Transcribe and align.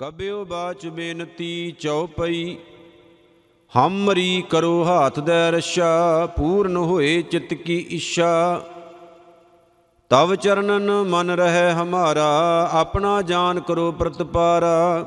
ਕਬਿਓ 0.00 0.44
ਬਾਚ 0.44 0.86
ਬੇਨਤੀ 0.86 1.70
ਚਉਪਈ 1.80 2.56
ਹਮਰੀ 3.72 4.44
ਕਰੋ 4.50 4.84
ਹਾਥ 4.84 5.18
ਦੇ 5.20 5.50
ਰਸ਼ਾ, 5.50 6.26
ਪੂਰਨ 6.26 6.76
ਹੋਏ 6.76 7.22
ਚਿਤ 7.22 7.54
ਕੀ 7.54 7.76
ਇੱਛਾ 7.90 8.60
ਤਵ 10.10 10.34
ਚਰਨਨ 10.34 10.90
ਮਨ 11.08 11.30
ਰਹਿ 11.30 11.72
ਹਮਾਰਾ, 11.72 12.28
ਆਪਣਾ 12.72 13.22
ਜਾਨ 13.22 13.60
ਕਰੋ 13.60 13.90
ਪ੍ਰਤਪਾਰਾ। 13.92 15.04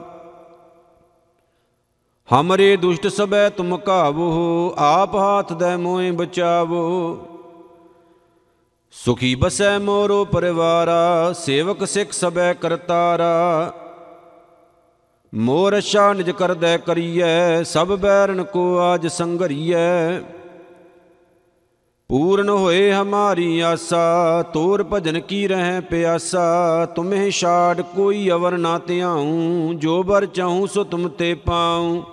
ਹਮਰੇ 2.29 2.75
ਦੁਸ਼ਟ 2.77 3.07
ਸਬੈ 3.07 3.49
ਤੁਮ 3.49 3.77
ਕਾਵੋ, 3.77 4.73
ਆਪ 4.77 5.15
ਹਾਥ 5.15 5.53
ਦੇ 5.53 5.75
ਮੋਏ 5.75 6.11
ਬਚਾਵੋ। 6.11 7.17
ਸੁਖੀ 8.91 9.35
ਬਸੈ 9.35 9.77
ਮੋਰੋ 9.79 10.25
ਪਰਿਵਾਰਾ, 10.25 11.33
ਸੇਵਕ 11.33 11.87
ਸਿੱਖ 11.87 12.11
ਸਬੈ 12.11 12.53
ਕਰਤਾਰਾ। 12.53 13.73
ਮੋਰ 15.33 15.77
ਅਸ਼ਾ 15.77 16.11
ਨਿਜ 16.13 16.29
ਕਰਦੈ 16.29 16.77
ਕਰੀਐ, 16.77 17.63
ਸਭ 17.63 17.87
ਬੈਰਨ 17.95 18.43
ਕੋ 18.43 18.77
ਆਜ 18.77 19.07
ਸੰਗਰੀਐ 19.07 20.19
ਪੂਰਨ 22.09 22.49
ਹੋਏ 22.49 22.91
ਹਮਾਰੀ 22.91 23.59
ਆਸਾ, 23.59 24.41
ਤੋਰ 24.53 24.83
ਭਜਨ 24.83 25.19
ਕੀ 25.19 25.47
ਰਹਿ 25.47 25.81
ਪਿਆਸਾ। 25.81 26.85
ਤੁਮਹਿ 26.85 27.29
ਛਾੜ 27.31 27.81
ਕੋਈ 27.81 28.29
ਅਵਰ 28.29 28.57
ਨਾ 28.57 28.77
ਧਿਆਉ, 28.77 29.73
ਜੋ 29.73 30.01
ਬਰ 30.03 30.25
ਚਾਹੂੰ 30.25 30.67
ਸੋ 30.67 30.83
ਤੁਮ 30.83 31.07
ਤੇ 31.09 31.33
ਪਾਉ। 31.33 32.03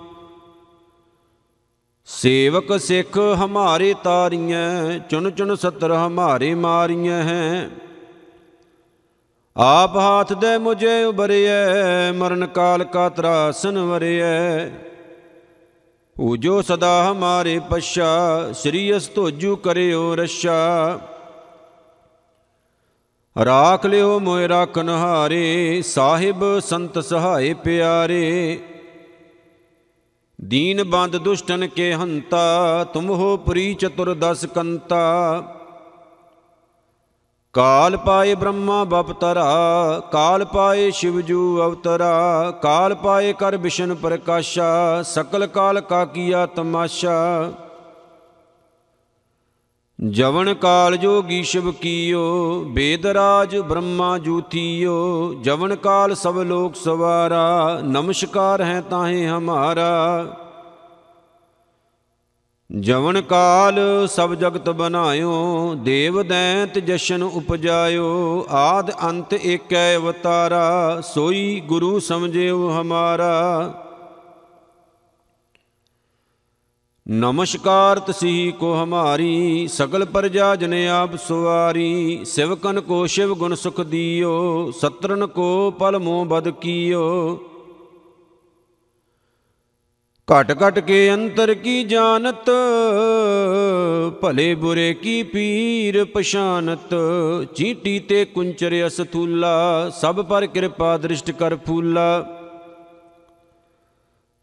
ਸੇਵਕ 2.07 2.77
ਸਿੱਖ 2.79 3.17
ਹਮਾਰੇ 3.43 3.93
ਤਾਰੀਐ 4.03 4.97
ਚੁਨ 5.09 5.31
ਚੁਨ 5.31 5.55
ਸਤਰ 5.55 5.93
ਹਮਾਰੇ 5.93 6.53
ਮਾਰੀਐ 6.55 7.21
ਹੈ। 7.23 7.69
ਆਪ 9.55 9.95
ਹਾਥ 9.95 10.33
ਦੇ 10.33 10.57
ਮੁਝੇ 10.57 11.03
ਉਬਰਿਐ 11.03 12.11
ਮਰਨ 12.11 12.45
ਕਾਲ 12.47 12.83
ਕਾ 12.83 13.09
ਤਰਾਸਨ 13.09 13.77
ਵਰਿਐ 13.77 14.69
ਪੂਜੋ 16.17 16.61
ਸਦਾ 16.61 17.11
ਹਮਾਰੇ 17.11 17.59
ਪਛਾ, 17.69 18.51
ਸ੍ਰੀ 18.53 18.97
ਅਸ 18.97 19.09
ਧੋਜੂ 19.15 19.55
ਕਰਿਓ 19.55 20.15
ਰਸ਼ਾ 20.15 20.99
ਰਾਖ 23.45 23.85
ਲਿਓ 23.85 24.19
ਮੋਇ 24.19 24.47
ਰਾਖਨ 24.47 24.89
ਹਾਰੇ 24.89 25.81
ਸਾਹਿਬ 25.85 26.59
ਸੰਤ 26.59 26.99
ਸਹਾਏ 26.99 27.53
ਪਿਆਰੇ। 27.53 28.59
ਦੀਨ 30.39 30.83
ਬੰਦ 30.83 31.17
ਦੁਸ਼ਟਨ 31.17 31.67
ਕੇ 31.67 31.93
ਹੰਤਾ, 31.93 32.83
ਤੁਮ 32.83 33.09
ਹੋ 33.09 33.37
ਪ੍ਰੀ 33.37 33.73
ਚਤੁਰ 33.73 34.13
ਦਸ 34.13 34.45
ਕੰਤਾ। 34.45 35.55
ਕਾਲ 37.53 37.97
ਪਾਏ 37.97 38.33
ਬ੍ਰਹਮਾ 38.35 38.83
ਬਪਤਰਾ 38.83 39.45
ਕਾਲ 40.11 40.45
ਪਾਏ 40.45 40.91
ਸ਼ਿਵਜੂ 40.91 41.61
ਅਵਤਰਾ, 41.65 42.51
ਕਾਲ 42.61 42.95
ਪਾਏ 42.95 43.33
ਕਰ 43.33 43.57
ਵਿਸ਼ਨ 43.57 43.93
ਪ੍ਰਕਾਸ਼ਾ, 43.95 45.01
ਸਕਲ 45.01 45.47
ਕਾਲ 45.47 45.79
ਕਾ 45.81 46.05
ਕੀਆ 46.05 46.45
ਤਮਾਸ਼ਾ। 46.45 47.51
ਜਵਨ 49.99 50.53
ਕਾਲ 50.53 50.97
ਜੋਗੀ 50.97 51.43
ਸ਼ਿਵ 51.43 51.71
ਕੀਓ 51.71 52.59
ਬੇਦਰਾਜ 52.67 53.57
ਬ੍ਰਹਮਾ 53.57 54.17
ਜੂਥੀਓ 54.17 55.33
ਜਵਨ 55.41 55.75
ਕਾਲ 55.75 56.15
ਸਭ 56.15 56.39
ਲੋਕ 56.39 56.75
ਸਵਾਰਾ, 56.75 57.79
ਨਮਸਕਾਰ 57.83 58.61
ਹੈ 58.61 58.81
ਤਾਹੇ 58.81 59.27
ਹਮਾਰਾ। 59.27 60.25
ਜਵਨ 62.69 63.21
ਕਾਲ 63.21 63.79
ਸਭ 64.07 64.33
ਜਗਤ 64.33 64.69
ਬਨਾਇਓ 64.69 65.75
ਦੇਵ 65.75 66.21
ਦੈਂਤ 66.23 66.77
ਜਸ਼ਨ 66.79 67.23
ਉਪਜਾਇਓ, 67.23 68.45
ਆਦ 68.49 68.91
ਅੰਤ 69.03 69.33
ਏਕੈ 69.33 69.95
ਅਵਤਾਰਾ, 69.95 71.01
ਸੋਈ 71.01 71.59
ਗੁਰੂ 71.59 71.99
ਸਮਝਿਓ 71.99 72.69
ਹਮਾਰਾ। 72.69 73.73
ਨਮਸਕਾਰ 77.09 77.99
ਤਸੀ 77.99 78.51
ਕੋ 78.51 78.73
ਹਮਾਰੀ, 78.75 79.67
ਸਗਲ 79.67 80.05
ਪ੍ਰਜਾ 80.05 80.55
ਜਨ 80.55 80.73
ਆਪ 80.87 81.15
ਸੁਵਾਰੀ 81.15 82.25
ਸਿਵਕਨ 82.25 82.81
ਕੋ 82.81 83.05
ਸ਼ਿਵ 83.05 83.35
ਗੁਣ 83.35 83.55
ਸੁਖ 83.55 83.81
ਦੀਓ, 83.81 84.71
ਸਤਰਨ 84.71 85.27
ਕੋ 85.27 85.71
ਪਲ 85.71 85.99
ਮੋ 85.99 86.25
ਬਦ 86.25 86.49
ਕੀਓ। 86.49 87.39
ਘਟ 90.29 90.51
ਘਟ 90.53 90.77
ਕੇ 90.79 90.97
ਅੰਤਰ 91.13 91.53
ਕੀ 91.53 91.83
ਜਾਣਤ 91.83 92.49
ਭਲੇ 94.21 94.53
ਬੁਰੇ 94.55 94.93
ਕੀ 94.93 95.21
ਪੀਰ 95.23 96.03
ਪਛਾਨਤ 96.05 96.93
ਚੀਟੀ 97.55 97.97
ਤੇ 97.99 98.23
ਕੁੰਚਰ 98.25 98.75
ਅਸਥੂਲਾ 98.87 99.53
ਸਭ 99.91 100.21
ਪਰ 100.21 100.45
ਕਿਰਪਾ 100.47 100.95
ਦ੍ਰਿਸ਼ਟ 100.97 101.31
ਕਰ 101.31 101.55
ਫੂਲਾ 101.65 102.25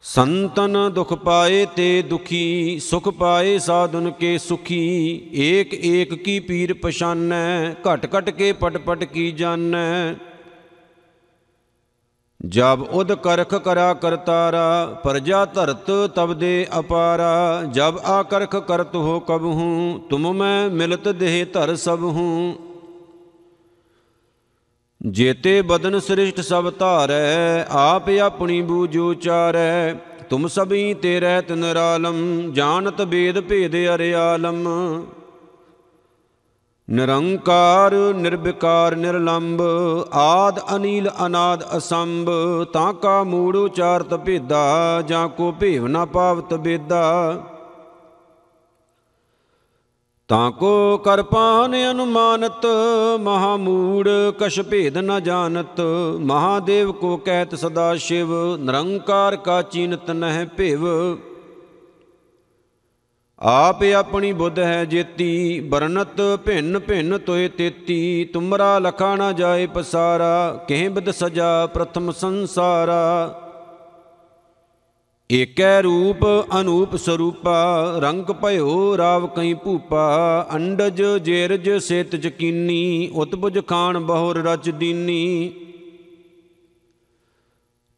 ਸੰਤਨ 0.05 0.79
ਦੁਖ 0.95 1.13
ਪਾਏ 1.15 1.65
ਤੇ 1.77 2.03
ਦੁਖੀ 2.03 2.79
ਸੁਖ 2.83 3.09
ਪਾਏ 3.09 3.57
ਸਾਧੁਨ 3.59 4.11
ਕੇ 4.11 4.37
ਸੁਖੀ 4.39 4.81
ਏਕ 5.45 5.75
ਏਕ 5.75 6.15
ਕੀ 6.15 6.39
ਪੀਰ 6.41 6.75
ਪਛਾਨੈ 6.75 7.75
ਘਟ 7.85 8.07
ਘਟ 8.17 8.31
ਕੇ 8.31 8.53
ਪਟ 8.53 8.77
ਪਟ 8.79 9.05
ਕੀ 9.05 9.31
ਜਾਣੈ 9.33 10.15
ਜਬ 12.45 12.87
ਉਦ 12.91 13.13
ਕਰਖ 13.13 13.55
ਕਰਾ 13.55 13.95
ਕਰਤਾਰਾ, 13.95 15.01
ਪਰਜਾ 15.05 15.45
ਧਰਤ 15.45 15.91
ਤਬ 16.15 16.33
ਦੇ 16.33 16.67
ਅਪਾਰਾ। 16.79 17.63
ਜਬ 17.71 17.99
ਆ 18.05 18.23
ਕਰਖ 18.23 18.57
ਕਰਤ 18.57 18.97
ਹੋ 18.97 19.21
ਕਬ 19.21 19.45
ਹੂੰ, 19.45 20.01
ਤੁਮ 20.11 20.33
ਮੈਂ 20.33 20.71
ਮਿਲਤ 20.71 21.09
ਦੇਹ 21.09 21.47
ਧਰ 21.53 21.77
ਸਭ 21.77 21.99
ਹੂੰ। 22.03 22.57
ਜੇਤੇ 25.07 25.63
ਬਦਨ 25.63 25.99
ਸ੍ਰਿਸ਼ਟ 25.99 26.41
ਸਭ 26.41 26.73
ਧਾਰੈ, 26.79 27.65
ਆਪ 27.71 28.11
ਆਪਣੀ 28.11 28.61
ਬੂਝੋ 28.63 29.15
ਚਾਰੈ। 29.15 29.95
ਤੁਮ 30.31 30.47
ਸਭੀ 30.47 30.95
ਤੇ 30.95 31.21
ਰਹਿਤ 31.21 31.53
ਨਿਰਾਲਮ, 31.53 32.51
ਜਾਣਤ 32.53 33.03
ਬੇਦ 33.03 33.41
ਭੇਦ 33.41 33.95
ਅਰਿਆਲਮ। 33.95 34.69
ਨਿਰੰਕਾਰ, 36.91 37.95
ਨਿਰਵਿਕਾਰ 38.17 38.97
ਨਿਰਲੰਭ 38.97 39.63
ਆਦ 40.13 40.61
ਅਨੀਲ, 40.77 41.11
ਅਨਾਦ 41.27 41.65
ਅਸੰਭ, 41.77 42.31
ਤਾਂ 42.73 42.93
ਕਾ 42.93 43.23
ਮੂੜ 43.25 43.57
ਉਚਾਰਤ 43.57 44.15
ਭੇਦਾ, 44.15 45.03
ਜਾਂ 45.07 45.29
ਕੋ 45.29 45.53
ਭੇਵ 45.53 45.87
ਨਾ 45.87 46.05
ਪਾਵਤ 46.05 46.55
ਬੇਦਾ। 46.55 47.43
ਤਾਂ 50.29 50.51
ਕੋ 50.51 50.99
ਕਰਪਾਨ 50.99 51.75
ਅਨੁਮਾਨਤ 51.91 52.67
ਮਹਾਮੂੜ 53.21 54.09
ਕਛ 54.39 54.61
ਭੇਦ 54.61 54.99
ਨ 54.99 55.21
ਜਾਣਤ, 55.23 55.81
ਮਹਾਦੇਵ 56.21 56.93
ਕੋ 56.93 57.17
ਕਹਿਤ 57.17 57.55
ਸਦਾ 57.55 57.95
ਸ਼ਿਵ, 57.97 58.57
ਨਿਰੰਕਾਰ 58.57 59.37
ਕਾ 59.37 59.63
ਚੀਨਤ 59.63 60.11
ਨਹਿ 60.11 60.47
ਭਿਵ। 60.47 60.87
ਆਪ 63.43 63.83
ਆਪਣੀ 63.97 64.33
ਬੁੱਧ 64.33 64.59
ਹੈ 64.59 64.85
ਜੇਤੀ 64.85 65.61
ਬਰਨਤ 65.61 66.21
ਭਿੰਨ 66.45 66.79
ਭਿੰਨ 66.79 67.19
ਤੋਏ 67.19 67.49
ਤੇਤੀ, 67.49 68.25
ਤੁਮਰਾ 68.25 68.79
ਲਖਾ 68.79 69.17
ਨਾ 69.17 69.33
ਜਾਏ 69.33 69.67
ਪਸਾਰਾ, 69.67 70.65
ਕਹਿ 70.69 70.89
ਬਿਦ 70.89 71.11
ਸਜਾ 71.11 71.67
ਪ੍ਰਥਮ 71.67 72.11
ਸੰਸਾਰਾ। 72.13 73.35
ਏਕੈ 75.31 75.83
ਰੂਪ 75.83 76.25
ਅਨੂਪ 76.61 76.97
ਸਰੂਪਾ, 76.97 77.99
ਰੰਗ 78.03 78.25
ਭਇਓ 78.25 78.97
ਰਾਵ 78.97 79.27
ਕਈ 79.27 79.55
ਭੂਪਾ, 79.55 80.47
ਅੰਡਜ 80.55 81.03
ਜੇਰਜ 81.23 81.71
ਸੇਤ 81.79 82.17
ਚਕੀਨੀ 82.17 83.11
ਉਤਪੁਜ 83.15 83.59
ਖਾਨ 83.67 83.99
ਬਹੁਰ 83.99 84.37
ਰਚ 84.37 84.71
ਦੀਨੀ। 84.71 85.53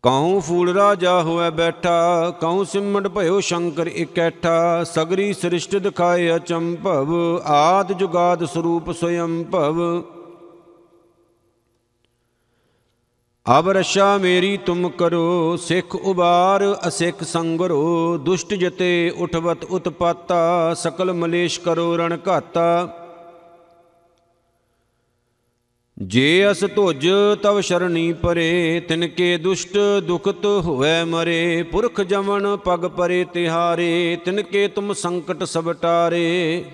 ਕਉ 0.02 0.40
ਫੂਲ 0.40 0.72
ਰਾਜਾ 0.74 1.22
ਹੋਇ 1.22 1.50
ਬੈਠਾ 1.50 2.30
ਕਉ 2.40 2.64
ਸਿਮਟ 2.64 3.08
ਭਇਓ 3.08 3.40
ਸ਼ੰਕਰ 3.40 3.86
ਇਕੈਠਾ, 3.86 4.84
ਸਗਰੀ 4.84 5.32
ਸ੍ਰਿਸ਼ਟ 5.32 5.76
ਦਿਖਾਏ 5.76 6.36
ਅਚੰਭਵ, 6.36 7.40
ਆਦ 7.44 7.92
ਜੁਗਾਦ 7.92 8.44
ਸਰੂਪ 8.44 8.90
ਸਯੰ 8.92 9.44
ਭਵ 9.44 9.80
ਅਬ 13.58 13.68
ਰਸ਼ਾ 13.68 14.18
ਮੇਰੀ 14.18 14.56
ਤੁਮ 14.56 14.88
ਕਰੋ, 14.88 15.56
ਸਿੱਖ 15.56 15.94
ਉਬਾਰ 15.94 16.76
ਅਸਿੱਖ 16.88 17.22
ਸੰਗਰੋ, 17.22 18.16
ਦੁਸ਼ਟ 18.18 18.54
ਜਤੇ 18.54 19.12
ਉਠਵਤ 19.18 19.64
ਉਤਪਾਤਾ, 19.64 20.74
ਸਕਲ 20.74 21.12
ਮਲੇਸ਼ 21.12 21.60
ਕਰੋ 21.60 21.96
ਰਣ 21.96 22.16
ਘਾਤਾ। 22.28 22.88
ਜੇ 25.98 26.50
ਅਸ 26.50 26.60
ਧੁਜ 26.64 27.06
ਤਵ 27.42 27.60
ਸ਼ਰਣੀ 27.60 28.12
ਪਰੇ, 28.12 28.80
ਤਿਨ 28.88 29.06
ਕੇ 29.06 29.36
ਦੁਸ਼ਟ 29.36 29.78
ਦੁਖਤ 30.06 30.44
ਹੋਵੇ 30.64 31.02
ਮਰੇ। 31.04 31.62
ਪੁਰਖ 31.62 32.00
ਜਮਨ 32.00 32.56
ਪਗ 32.56 32.86
ਪਰੇ 32.96 33.24
ਤਿਹਾਰੇ, 33.24 34.18
ਤਿਨ 34.24 34.42
ਕੇ 34.42 34.66
ਤੁਮ 34.68 34.92
ਸੰਕਟ 34.92 35.42
ਸਭ 35.44 35.72
ਟਾਰੇ। 35.72 36.64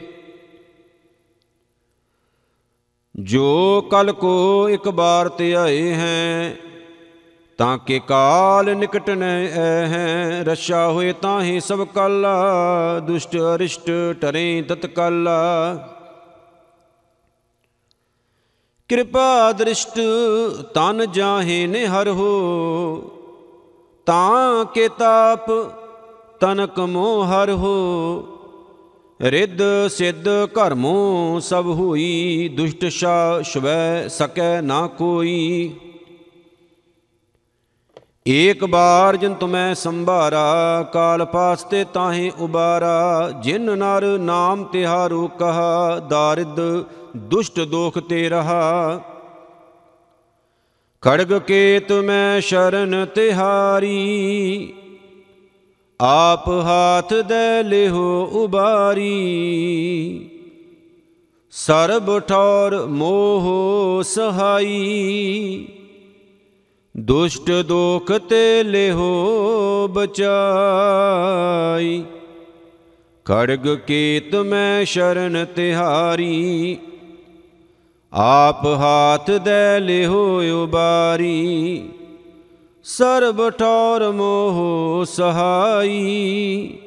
ਜੋ 3.15 3.88
ਕਲ 3.91 4.12
ਕੋ 4.12 4.69
ਇੱਕ 4.69 4.88
ਬਾਰ 4.88 5.29
ਧਿਆਏ 5.29 5.93
ਹੈ, 5.93 6.56
ਤਾਂ 7.59 7.76
ਕੇ 7.79 8.00
ਕਾਲ 8.09 8.75
ਨਿਕਟ 8.76 9.11
ਨ 9.11 9.23
ਹੈ। 9.23 10.44
ਰਸ਼ਾ 10.47 10.87
ਹੋਏ 10.88 11.12
ਤਾਹੇ 11.12 11.59
ਸਭ 11.61 11.87
ਕਲ, 11.87 12.26
ਦੁਸ਼ਟ 13.06 13.37
ਅਰਿਸ਼ਟ 13.55 13.91
ਟਰੇ 14.21 14.62
ਤਤਕਲ। 14.69 15.29
ਕਿਰਪਾ 18.88 19.52
ਦ੍ਰਿਸ਼ਟ 19.52 20.00
ਤਨ 20.75 21.04
ਜਾਹੇ 21.12 21.66
ਨੇ 21.66 21.86
ਹਰ 21.86 22.08
ਹੋ, 22.08 22.32
ਤਾਂ 24.06 24.64
ਕੇ 24.64 24.88
ਤਾਪ 24.88 25.50
ਤਨਕ 26.40 26.78
ਮੋਹ 26.81 27.25
ਹਰ 27.25 27.50
ਹੋ। 27.50 27.78
ਰਿੱਧ 29.20 29.62
ਸਿੱਧ 29.90 30.28
ਘਰਮੋ 30.28 31.38
ਸਭ 31.40 31.64
ਹੋਈ, 31.66 32.48
ਦੁਸ਼ਟ 32.56 32.84
ਸ਼ਾ 32.84 33.40
ਸ਼ਵੈ 33.42 34.08
ਸਕੈ 34.08 34.60
ਨਾ 34.60 34.87
ਕੋਈ। 34.87 35.70
ਏਕ 38.26 38.65
ਬਾਰ 38.65 39.17
ਜਿਨ 39.17 39.35
ਤੁਮੈ 39.35 39.75
ਸੰਭਾਰਾ, 39.75 40.82
ਕਾਲ 40.93 41.25
ਪਾਸਤੇ 41.25 41.85
ਤਾਹੇ 41.85 42.31
ਉਬਾਰਾ, 42.38 43.31
ਜਿਨ 43.43 43.79
ਨਰ 43.79 44.05
ਨਾਮ 44.19 44.65
ਤਿਹਾਰੋ 44.65 45.26
ਕਹਾ, 45.38 45.99
ਦਾਰਿਦ 45.99 46.61
ਦੁਸ਼ਟ 47.17 47.61
ਦੋਖ 47.61 47.99
ਤੇ 47.99 48.29
ਰਹਾ। 48.29 49.00
ਖੜਗ 51.03 51.38
ਕੇਤ 51.38 51.93
ਮੈਂ 51.93 52.41
ਸ਼ਰਨ 52.41 53.06
ਤਿਹਾਰੀ, 53.15 54.75
ਆਪ 56.00 56.49
ਹਾਥ 56.49 57.15
ਦੇ 57.15 57.62
ਲਿਹੋ 57.62 58.25
ਉਬਾਰੀ। 58.32 59.11
ਸਰਬ 61.50 62.19
ਠੌਰ 62.19 62.87
ਮੋਹ 62.87 64.03
ਸਹਾਈ 64.03 65.67
ਦੁਸ਼ਟ 66.94 67.62
ਦੋਖ 67.62 68.12
ਤੇ 68.12 68.62
ਲਿਹੋ 68.62 69.88
ਬਚਾਈ। 69.91 72.05
ਖੜਗ 73.26 73.79
ਕੇਤ 73.87 74.35
ਮੈਂ 74.35 74.85
ਸ਼ਰਨ 74.85 75.44
ਤਿਹਾਰੀ, 75.44 76.79
ਆਪ 78.12 78.67
ਹਾਥ 78.67 79.31
ਦੇ 79.31 79.81
ਲਿਹੋ 79.81 80.43
ਉਬਾਰੀ। 80.62 81.88
ਸਰਬ 82.85 83.50
ਠੌਰ 83.50 84.12
ਮੋਹ 84.12 85.05
ਸਹਾਈ, 85.05 86.79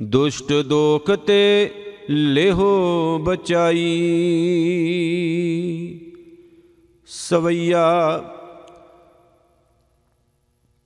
ਦੁਸ਼ਟ 0.00 0.52
ਦੋਖ 0.52 1.10
ਤੇ 1.10 1.70
ਲਿਹੋ 2.10 3.18
ਬਚਾਈ। 3.18 4.00
ਸਵਈਆ 7.06 8.24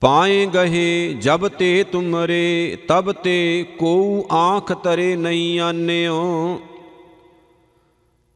ਪਾਏ 0.02 0.46
ਗਹੇ 0.46 1.14
ਜਬ 1.14 1.48
ਤੇ 1.48 1.84
ਤੁਮਰੇ, 1.84 2.78
ਤਬ 2.88 3.12
ਤੇ 3.12 3.64
ਕੋ 3.78 4.26
ਆਂਖ 4.32 4.72
ਤਰੇ 4.72 5.16
ਨਹੀਂ 5.16 5.60
ਆਨਿਓ। 5.60 6.60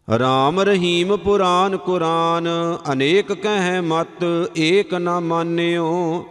ਰਾਮ 0.08 0.60
ਰਹੀਮ 0.60 1.16
ਪੁਰਾਨ 1.16 1.76
ਕੁਰਾਨ, 1.76 2.48
ਅਨੇਕ 2.92 3.32
ਕਹਿ 3.32 3.80
ਮਤ 3.80 4.24
ਏਕ 4.56 4.94
ਨਾ 4.94 5.20
ਮਾਨਿਓ। 5.20 6.24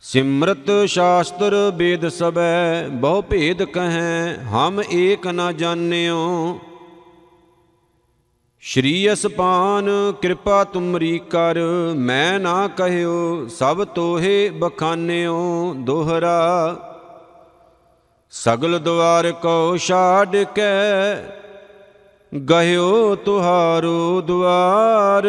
ਸਿਮਰਤ 0.00 0.70
ਸ਼ਾਸਤਰ 0.86 1.54
ਵੇਦ 1.76 2.08
ਸਬੈ 2.08 2.88
ਬਹੁ 2.88 3.22
ਭੇਦ 3.22 3.62
ਕਹੈ 3.64 4.36
ਹਮ 4.44 4.82
ਏਕ 4.92 5.26
ਨਾ 5.26 5.52
ਜਾਣਿਓ। 5.52 6.58
ਸ਼੍ਰੀ 8.64 9.12
ਅਸਪਾਨ, 9.12 10.12
ਕਿਰਪਾ 10.22 10.64
ਤੁਮਰੀ 10.64 11.18
ਕਰ, 11.30 11.58
ਮੈਂ 11.96 12.40
ਨਾ 12.40 12.68
ਕਹਿਓ, 12.68 13.46
ਸਭ 13.48 13.84
ਤੋਹੇ 13.84 14.50
ਬਖਾਨਿਓ, 14.50 15.74
ਦੋਹਰਾ। 15.76 16.76
ਸਗਲ 18.30 18.78
ਦੁਆਰ 18.78 19.30
ਕੋ 19.32 19.76
ਛਾੜ 19.76 20.36
ਕੇ, 20.36 20.70
ਗਹਿਓ 22.32 23.14
ਤੁਹਾਰੋ 23.14 24.20
ਦੁਆਰ 24.20 25.26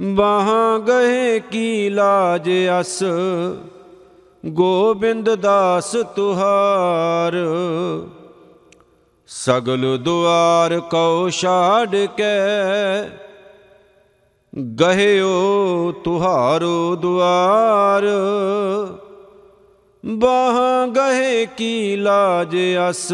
ਬਾਹਾਂ 0.00 0.78
ਗਏ 0.78 1.40
ਕੀ 1.40 1.88
ਲਾਜ 1.88 2.50
ਅਸ, 2.80 3.02
ਗੋਬਿੰਦ 4.46 5.34
ਦਾਸ 5.34 5.96
ਤੁਹਾਰ। 6.16 7.36
ਸਗਲ 9.32 9.96
ਦੁਆਰ 9.98 10.78
ਕਉ 10.80 11.28
ਛਾੜ 11.30 11.96
ਕੇ, 12.16 12.32
ਗਹਿਓ 14.74 15.92
ਤੁਹਾਰੋ 16.04 16.96
ਦੁਆਰ। 16.96 18.04
ਬਾਹ 20.04 20.86
ਗਏ 20.88 21.46
ਕੀ 21.56 21.96
ਲਾਜ 21.96 22.56
ਅਸ, 22.90 23.08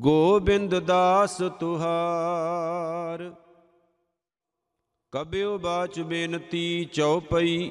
ਗੋਬਿੰਦ 0.00 0.78
ਦਾਸ 0.78 1.36
ਤੁਹਾਰ। 1.60 3.30
ਕਬਿਓ 5.12 5.58
ਬਾਚ 5.58 6.00
ਬੇਨਤੀ 6.00 6.84
ਚਉਪਈ, 6.84 7.70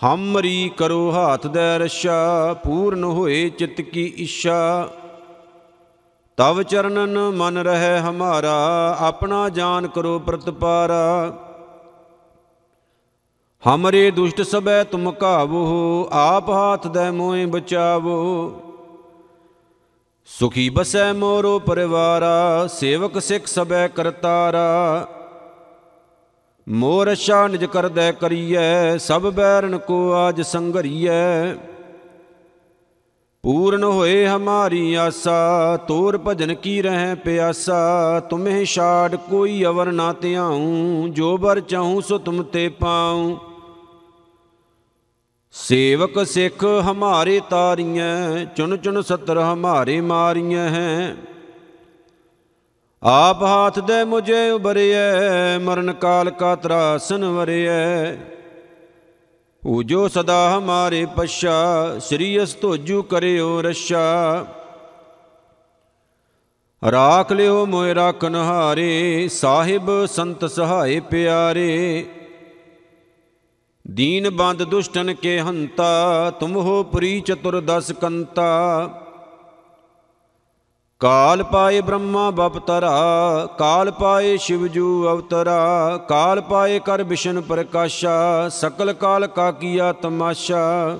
ਹਮਰੀ 0.00 0.70
ਕਰੋ 0.76 1.10
ਹਾਥ 1.12 1.46
ਦੇ 1.46 1.78
ਰਸ਼ਾ 1.78 2.52
ਪੂਰਨ 2.64 3.04
ਹੋਏ 3.04 3.48
ਚਿਤ 3.48 3.80
ਕੀ 3.80 4.12
ਇੱਛਾ। 4.16 4.88
ਤਵ 6.42 6.62
ਚਰਨਨ 6.62 7.18
ਮਨ 7.18 7.58
ਰਹਿ 7.58 7.98
ਹਮਾਰਾ, 8.00 8.96
ਆਪਣਾ 9.00 9.48
ਜਾਨ 9.48 9.86
ਕਰੋ 9.86 10.18
ਪ੍ਰਤਪਾਰਾ। 10.18 11.32
ਹਮਰੇ 13.62 14.10
ਦੁਸ਼ਟ 14.10 14.42
ਸਬੈ 14.42 14.84
ਤੁਮ 14.84 15.10
ਕਾਵੋ, 15.12 16.08
ਆਪ 16.12 16.50
ਹਾਥ 16.50 16.86
ਦੇ 16.86 17.10
ਮੋਏ 17.10 17.46
ਬਚਾਵੋ। 17.46 18.50
ਸੁਖੀ 20.26 20.68
ਬਸੈ 20.70 21.12
ਮੋਰੋ 21.12 21.58
ਪਰਿਵਾਰਾ, 21.58 22.66
ਸੇਵਕ 22.66 23.18
ਸਿੱਖ 23.18 23.46
ਸਬੈ 23.46 23.88
ਕਰਤਾਰਾ। 23.88 25.06
ਮੋਰ 26.68 27.14
ਸ਼ਾ 27.14 27.48
ਨਿਜ 27.48 27.64
ਕਰਦੈ 27.64 28.12
ਕਰੀਐ, 28.12 28.96
ਸਭ 28.98 29.22
ਬੈਰਨ 29.22 29.78
ਕੋ 29.78 30.12
ਆਜ 30.12 30.40
ਸੰਘਰੀਐ। 30.40 31.54
ਪੂਰਨ 33.44 33.84
ਹੋਏ 33.84 34.26
ਹਮਾਰੀ 34.26 34.94
ਆਸਾ, 34.94 35.76
ਤੋਰ 35.76 36.18
ਭਜਨ 36.18 36.54
ਕੀ 36.54 36.82
ਰਹਿ 36.82 37.14
ਪਿਆਸਾ, 37.14 38.20
ਤੁਮਹਿ 38.20 38.64
ਛਾੜ 38.64 39.16
ਕੋਈ 39.16 39.64
ਅਵਰ 39.64 39.92
ਨਾ 39.92 40.12
ਧਿਆਉ, 40.12 40.60
ਜੋ 41.08 41.36
ਬਰ 41.38 41.60
ਚਾਹੂੰ 41.60 42.02
ਸੋ 42.02 42.18
ਤੁਮ 42.18 42.42
ਤੇ 42.42 42.68
ਪਾਉ। 42.68 43.36
ਸੇਵਕ 45.52 46.26
ਸਿੱਖ 46.26 46.64
ਹਮਾਰੇ 46.64 47.40
ਤਾਰੀਆਂ 47.50 48.46
ਚੁਨ 48.56 48.76
ਚੁਨ 48.76 49.02
ਸਤਰ 49.02 49.38
ਹਮਾਰੇ 49.38 50.00
ਮਾਰੀਆਂ 50.00 50.68
ਹੈ। 50.68 51.16
ਆਪ 53.02 53.42
ਹਾਥ 53.42 53.78
ਦੇ 53.78 54.04
ਮੁਝੇ 54.04 54.50
ਉਬਰਿਐ 54.50 55.58
ਮਰਨ 55.58 55.92
ਕਾਲ 55.92 56.30
ਕਾ 56.30 56.54
ਤਰਾਸਨ 56.54 57.24
ਵਰਿਐ 57.24 58.12
ਪੂਜੋ 59.62 60.08
ਸਦਾ 60.08 60.58
ਹਮਾਰੇ 60.58 61.06
ਪਛਾ, 61.16 61.98
ਸ੍ਰੀ 61.98 62.42
ਅਸ 62.42 62.56
ਧੋਜੂ 62.60 63.02
ਕਰਿਓ 63.02 63.62
ਰਸ਼ਾ 63.62 64.46
ਰਾਖ 66.82 67.32
ਲਿਓ 67.32 67.66
ਮੋਇ 67.66 67.94
ਰਾਖਨ 67.94 68.34
ਹਾਰੇ 68.34 69.28
ਸਾਹਿਬ 69.32 69.90
ਸੰਤ 70.06 70.44
ਸਹਾਏ 70.44 71.00
ਪਿਆਰੇ। 71.00 72.06
ਦੀਨ 73.90 74.30
ਬੰਦ 74.30 74.62
ਦੁਸ਼ਟਨ 74.62 75.14
ਕੇ 75.14 75.38
ਹੰਤਾ, 75.40 76.30
ਤੁਮ 76.30 76.56
ਹੋ 76.56 76.82
ਪ੍ਰੀ 76.82 77.20
ਚਤੁਰ 77.20 77.60
ਦਸ 77.60 77.92
ਕੰਤਾ। 77.92 78.50
ਕਾਲ 81.02 81.42
ਪਾਏ 81.42 81.80
ਬ੍ਰਹਮਾ 81.80 82.30
ਬਪਤਰਾ 82.30 83.48
ਕਾਲ 83.58 83.90
ਪਾਏ 83.90 84.36
ਸ਼ਿਵਜੂ 84.36 85.08
ਅਵਤਰਾ, 85.12 85.96
ਕਾਲ 86.08 86.40
ਪਾਏ 86.40 86.78
ਕਰ 86.78 87.02
ਵਿਸ਼ਨ 87.02 87.40
ਪ੍ਰਕਾਸ਼ਾ, 87.40 88.48
ਸਕਲ 88.48 88.92
ਕਾਲ 88.92 89.26
ਕਾ 89.26 89.50
ਕੀਆ 89.50 89.92
ਤਮਾਸ਼ਾ। 89.92 90.98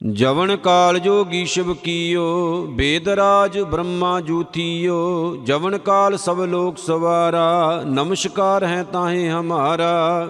ਜਵਨ 0.00 0.56
ਕਾਲ 0.56 0.98
ਜੋਗੀ 0.98 1.44
ਸ਼ਿਵ 1.44 1.74
ਕੀਓ 1.74 2.66
ਬੇਦਰਾਜ 2.70 3.60
ਬ੍ਰਹਮਾ 3.60 4.20
ਜੂਥੀਓ 4.20 5.36
ਜਵਨ 5.44 5.78
ਕਾਲ 5.78 6.16
ਸਭ 6.16 6.40
ਲੋਕ 6.40 6.78
ਸਵਾਰਾ, 6.78 7.82
ਨਮਸਕਾਰ 7.86 8.64
ਹੈ 8.64 8.82
ਤਾਹੇ 8.82 9.30
ਹਮਾਰਾ। 9.30 10.28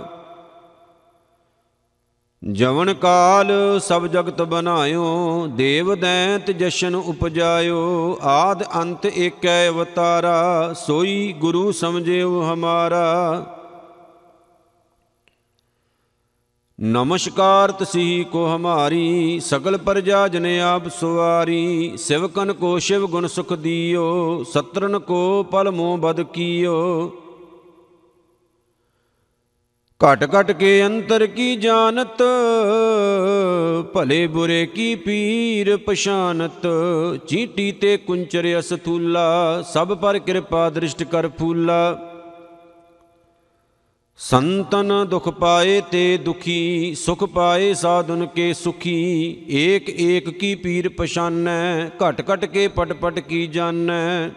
ਜਵਨ 2.43 2.95
ਕਾਲ 2.95 3.51
ਸਭ 3.81 4.07
ਜਗਤ 4.07 4.43
ਬਨਾਇਓ 4.43 5.47
ਦੇਵ 5.47 5.95
ਦੈਂਤ 5.95 6.51
ਜਸ਼ਨ 6.51 6.95
ਉਪਜਾਇਓ, 6.95 8.19
ਆਦ 8.23 8.63
ਅੰਤ 8.75 9.07
ਏਕੈ 9.07 9.69
ਅਵਤਾਰਾ, 9.69 10.73
ਸੋਈ 10.73 11.33
ਗੁਰੂ 11.33 11.73
ਸਮਝਿਓ 11.73 12.43
ਹਮਾਰਾ। 12.43 13.45
ਨਮਸਕਾਰ 16.81 17.73
ਤਸੀ 17.73 18.25
ਕੋ 18.33 18.47
ਹਮਾਰੀ, 18.47 19.41
ਸਗਲ 19.41 19.77
ਪ੍ਰਜਾ 19.77 20.29
ਜਨ 20.29 20.47
ਆਪ 20.61 20.89
ਸੁਵਾਰੀ 20.89 21.97
ਸਿਵਕਨ 21.97 22.53
ਕੋ 22.53 22.79
ਸ਼ਿਵ 22.79 23.07
ਗੁਣ 23.07 23.27
ਸੁਖ 23.27 23.53
ਦੀਓ, 23.53 24.43
ਸਤਰਨ 24.45 24.99
ਕੋ 24.99 25.43
ਪਲ 25.43 25.71
ਮੋ 25.71 25.97
ਬਦ 25.97 26.23
ਕੀਓ। 26.23 27.13
ਘਟ 30.01 30.25
ਘਟ 30.25 30.53
ਕੇ 30.53 30.87
ਅੰਤਰ 30.87 31.27
ਕੀ 31.27 31.57
ਜਾਣਤ? 31.57 32.23
ਭਲੇ 33.95 34.27
ਬੁਰੇ 34.27 34.67
ਕੀ 34.67 34.95
ਪੀਰ 34.95 35.77
ਪਛਾਨਤ? 35.77 36.67
ਚੀਟੀ 37.29 37.73
ਤੇ 37.73 37.97
ਕੁੰਚਰ 37.97 38.59
ਅਸਥੂਲਾ, 38.59 39.63
ਸਭ 39.63 39.97
ਪਰ 39.99 40.19
ਕਿਰਪਾ 40.19 40.71
ਦ੍ਰਿਸ਼ਟ 40.71 41.03
ਕਰ 41.03 41.29
ਫੂਲਾ। 41.29 41.99
ਸੰਤਨ 44.17 45.07
ਦੁਖ 45.09 45.29
ਪਾਏ 45.29 45.81
ਤੇ 45.91 46.17
ਦੁਖੀ, 46.17 46.95
ਸੁਖ 46.95 47.25
ਪਾਏ 47.25 47.75
ਸਾਧਨ 47.75 48.27
ਕੇ 48.27 48.53
ਸੁਖੀ। 48.55 48.97
ਏਕ 49.51 49.89
ਏਕ 49.89 50.31
ਕੀ 50.31 50.55
ਪੀਰ 50.55 50.89
ਪਛਾਨੈ, 50.89 51.89
ਘਟ 51.89 52.23
ਘਟ 52.33 52.45
ਕੇ 52.45 52.69
ਪਟ 52.69 52.93
ਪਟ 52.93 53.19
ਕੀ 53.19 53.47
ਜਾਣੈ। 53.47 54.29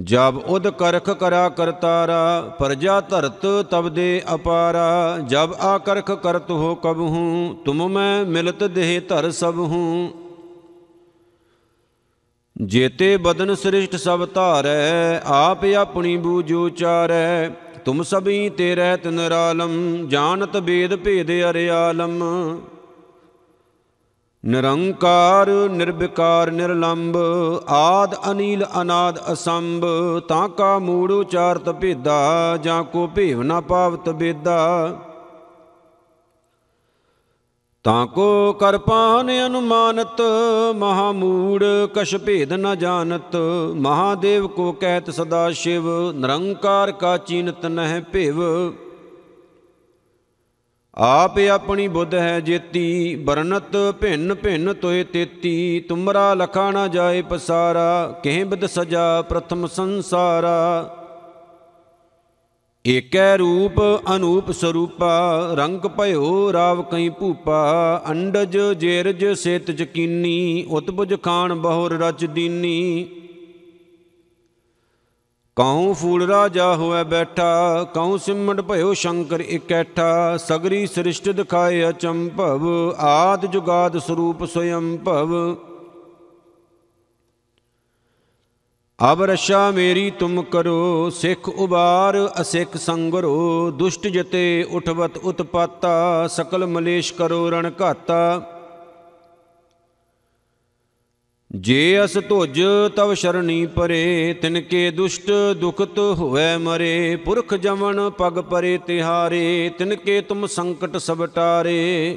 ਜਬ 0.00 0.42
ਉਦ 0.46 0.68
ਕਰਖ 0.68 1.10
ਕਰਾ 1.10 1.48
ਕਰਤਾਰਾ, 1.48 2.56
ਪਰਜਾ 2.58 3.00
ਧਰਤ 3.00 3.46
ਤਬ 3.70 3.88
ਦੇ 3.88 4.22
ਅਪਾਰਾ। 4.34 5.18
ਜਬ 5.26 5.54
ਆ 5.60 5.78
ਕਰਖ 5.78 6.10
ਕਰਤ 6.10 6.50
ਹੋ 6.50 6.74
ਕਬ 6.74 6.98
ਹੂੰ, 6.98 7.56
ਤੁਮ 7.64 7.88
ਮੈਂ 7.88 8.24
ਮਿਲਤ 8.24 8.64
ਦੇਹ 8.64 9.00
ਧਰ 9.08 9.30
ਸਭ 9.30 9.54
ਹੂੰ। 9.58 10.10
ਜੇਤੇ 12.62 13.16
ਬਦਨ 13.16 13.54
ਸ੍ਰਿਸ਼ਟ 13.54 13.96
ਸਭ 13.96 14.28
ਧਾਰੈ, 14.34 15.20
ਆਪ 15.24 15.64
ਆਪਣੀ 15.64 16.16
ਬੂਝੋ 16.16 16.68
ਚਾਰੈ। 16.68 17.48
ਤੁਮ 17.84 18.02
ਸਭੀ 18.02 18.50
ਤੇ 18.50 18.74
ਰਹਿਤ 18.74 19.06
ਨਿਰਾਲਮ, 19.06 19.96
ਜਾਣਤ 20.08 20.56
ਬੇਦ 20.56 20.96
ਭੇਦ 20.96 21.30
ਅਰਿਆਲਮ। 21.50 22.22
ਨਿਰੰਕਾਰ, 24.48 25.48
ਨਿਰਵਿਕਾਰ 25.70 26.50
ਨਿਰਲੰਭ 26.50 27.16
ਆਦ 27.68 28.14
ਅਨੀਲ, 28.30 28.66
ਅਨਾਦ 28.82 29.18
ਅਸੰਭ, 29.32 29.84
ਤਾਂ 30.28 30.48
ਕਾ 30.48 30.78
ਮੂੜ 30.78 31.12
ਉਚਾਰਤ 31.12 31.68
ਭੇਦਾ, 31.70 32.56
ਜਾਂ 32.62 32.84
ਕੋ 32.84 33.06
ਭੇਵ 33.06 33.42
ਨਾ 33.42 33.60
ਪਾਵਤ 33.60 34.08
ਬੇਦਾ। 34.08 34.96
ਤਾਂ 37.84 38.06
ਕੋ 38.06 38.52
ਕਰਪਾਨ 38.52 39.30
ਅਨੁਮਾਨਤ, 39.46 40.22
ਮਹਾ 40.76 41.12
ਮੂੜ 41.12 41.64
ਕਛ 41.94 42.16
ਭੇਦ 42.16 42.52
ਨ 42.52 42.74
ਜਾਣਤ, 42.76 43.36
ਮਹਾਦੇਵ 43.76 44.46
ਕੋ 44.46 44.72
ਕਹਿਤ 44.72 45.10
ਸਦਾ 45.10 45.50
ਸ਼ਿਵ, 45.50 46.12
ਨਿਰੰਕਾਰ 46.12 46.92
ਕਾ 46.92 47.16
ਚੀਨਤ 47.16 47.66
ਨਹਿ 47.66 48.00
ਭਿਵ। 48.12 48.42
ਆਪ 51.00 51.38
ਆਪਣੀ 51.38 51.88
ਬੁੱਧ 51.88 52.14
ਹੈ 52.14 52.40
ਜੇਤੀ, 52.40 53.14
ਬਰਨਤ 53.14 53.76
ਭਿੰਨ 54.00 54.34
ਭਿੰਨ 54.34 54.72
ਤੋਏ 54.74 55.04
ਤੇਤੀ, 55.04 55.80
ਤੁਮਰਾ 55.80 56.34
ਲਖਾ 56.34 56.70
ਨਾ 56.70 56.86
ਜਾਏ 56.88 57.22
ਪਸਾਰਾ, 57.22 58.20
ਕਹਿ 58.24 58.44
ਬਿਦ 58.44 58.66
ਸਜਾ 58.66 59.22
ਪ੍ਰਥਮ 59.22 59.66
ਸੰਸਾਰਾ। 59.66 60.94
ਏਕੈ 62.84 63.36
ਰੂਪ 63.36 63.80
ਅਨੂਪ 64.16 64.50
ਸਰੂਪਾ, 64.50 65.38
ਰੰਗ 65.54 65.80
ਭਇਓ 65.80 66.52
ਰਾਵ 66.52 66.82
ਕਈ 66.82 67.08
ਭੂਪਾ, 67.08 68.02
ਅੰਡਜ 68.10 68.58
ਜੇਰਜ 68.58 69.24
ਸੇਤ 69.32 69.70
ਜਕੀਨੀ 69.70 70.66
ਉਤਬੁਜ 70.70 71.14
ਖਾਨ 71.22 71.54
ਬਹੁਰ 71.54 71.92
ਰਚ 71.92 72.24
ਦੀਨੀ। 72.24 73.06
ਕਉ 75.58 75.92
ਫੂਲ 75.92 76.26
ਰਾਜਾ 76.26 76.74
ਹੋਇ 76.74 77.04
ਬੈਠਾ, 77.04 77.84
ਕਉ 77.94 78.16
ਸਿਮਟ 78.16 78.60
ਭਇਓ 78.60 78.92
ਸ਼ੰਕਰ 78.94 79.40
ਇਕੈਠਾ, 79.40 80.36
ਸਗਰੀ 80.36 80.86
ਸ੍ਰਿਸ਼ਟ 80.86 81.28
ਦਿਖਾਏ 81.28 81.88
ਅਚੰਭਵ, 81.88 82.94
ਆਦ 82.98 83.46
ਜੁਗਾਦ 83.46 83.98
ਸਰੂਪ 83.98 84.44
ਸੋਯੰ 84.44 84.96
ਭਵ 84.96 85.56
ਅਬ 89.12 89.22
ਰਸ਼ਾ 89.22 89.70
ਮੇਰੀ 89.70 90.10
ਤੁਮ 90.10 90.42
ਕਰੋ, 90.42 91.10
ਸਿੱਖ 91.10 91.48
ਉਬਾਰ 91.48 92.32
ਅਸਿੱਖ 92.40 92.76
ਸੰਗਰੋ, 92.76 93.70
ਦੁਸ਼ਟ 93.70 94.06
ਜਤੇ 94.06 94.66
ਉਠਵਤ 94.70 95.16
ਉਤਪਾਤਾ, 95.16 96.26
ਸਕਲ 96.26 96.66
ਮਲੇਸ਼ 96.66 97.14
ਕਰੋ 97.14 97.50
ਰਣ 97.50 97.70
ਘਾਤਾ। 97.80 98.40
ਜੇ 101.50 102.00
ਅਸ 102.04 102.16
ਧੁਜ 102.28 102.60
ਤਵ 102.96 103.12
ਸ਼ਰਣੀ 103.14 103.66
ਪਰੇ 103.66 104.34
ਤਿਨਕੇ 104.42 104.90
ਦੁਸ਼ਟ 104.90 105.30
ਦੁਖਤ 105.56 105.98
ਹੋਵੇ 105.98 106.56
ਮਰੇ। 106.56 107.16
ਪੁਰਖ 107.16 107.54
ਜਮਨ 107.54 108.10
ਪਗ 108.10 108.40
ਪਰੇ 108.40 108.76
ਤਿਹਾਰੇ 108.78 109.70
ਤਿਨਕੇ 109.78 110.20
ਤੁਮ 110.20 110.46
ਸੰਕਟ 110.46 110.96
ਸਭ 110.96 111.24
ਟਾਰੇ। 111.26 112.16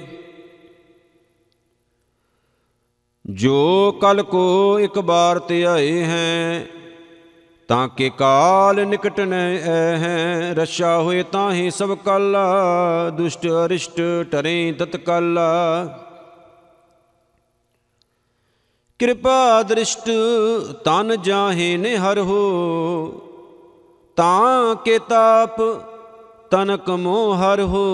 ਜੋ 3.25 3.99
ਕਲ 4.01 4.23
ਕੋ 4.23 4.79
ਇੱਕ 4.79 4.99
ਬਾਰ 4.99 5.39
ਤੇ 5.39 5.63
ਆਏ 5.65 6.03
ਹੈ, 6.03 6.65
ਤਾਂ 7.69 7.87
ਕੇ 7.87 8.11
ਕਾਲ 8.17 8.85
ਨਿਕਟ 8.87 9.19
ਨ 9.19 9.33
ਐ 9.33 9.97
ਹੈ। 9.97 10.53
ਰਸ਼ਾ 10.53 10.97
ਹੋਏ 10.99 11.23
ਤਾਹੇ 11.23 11.69
ਸਭ 11.69 11.97
ਕਲ, 11.97 12.37
ਦੁਸ਼ਟ 13.17 13.47
ਅਰਿਸ਼ਟ 13.65 14.01
ਟਰੇ 14.31 14.73
ਤਤਕਲ 14.79 15.39
ਕਿਰਪਾ 19.01 19.63
ਦ੍ਰਿਸ਼ਟ 19.63 20.09
ਤਨ 20.85 21.15
ਜਾਹੇ 21.21 21.77
ਨੇ 21.77 21.95
ਹਰ 21.97 22.19
ਹੋ, 22.19 22.41
ਤਾਂ 24.15 24.75
ਕੇ 24.75 24.97
ਤਾਪ 24.99 25.61
ਤਨਕ 26.51 26.89
ਮੋਹ 26.89 27.35
ਹਰ 27.35 27.61
ਹੋ। 27.61 27.85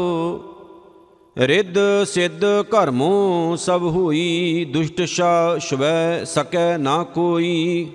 ਰਿੱਧ 1.38 1.78
ਸਿੱਧ 2.08 2.44
ਘਰਮੋ 2.44 3.56
ਸਭ 3.56 3.82
ਹੋਈ, 3.84 4.66
ਦੁਸ਼ਟ 4.74 5.02
ਸ਼ਾ 5.02 5.58
ਸ਼ਵੈ 5.58 6.24
ਸਕੈ 6.24 6.78
ਨਾ 6.78 7.04
ਕੋਈ। 7.04 7.88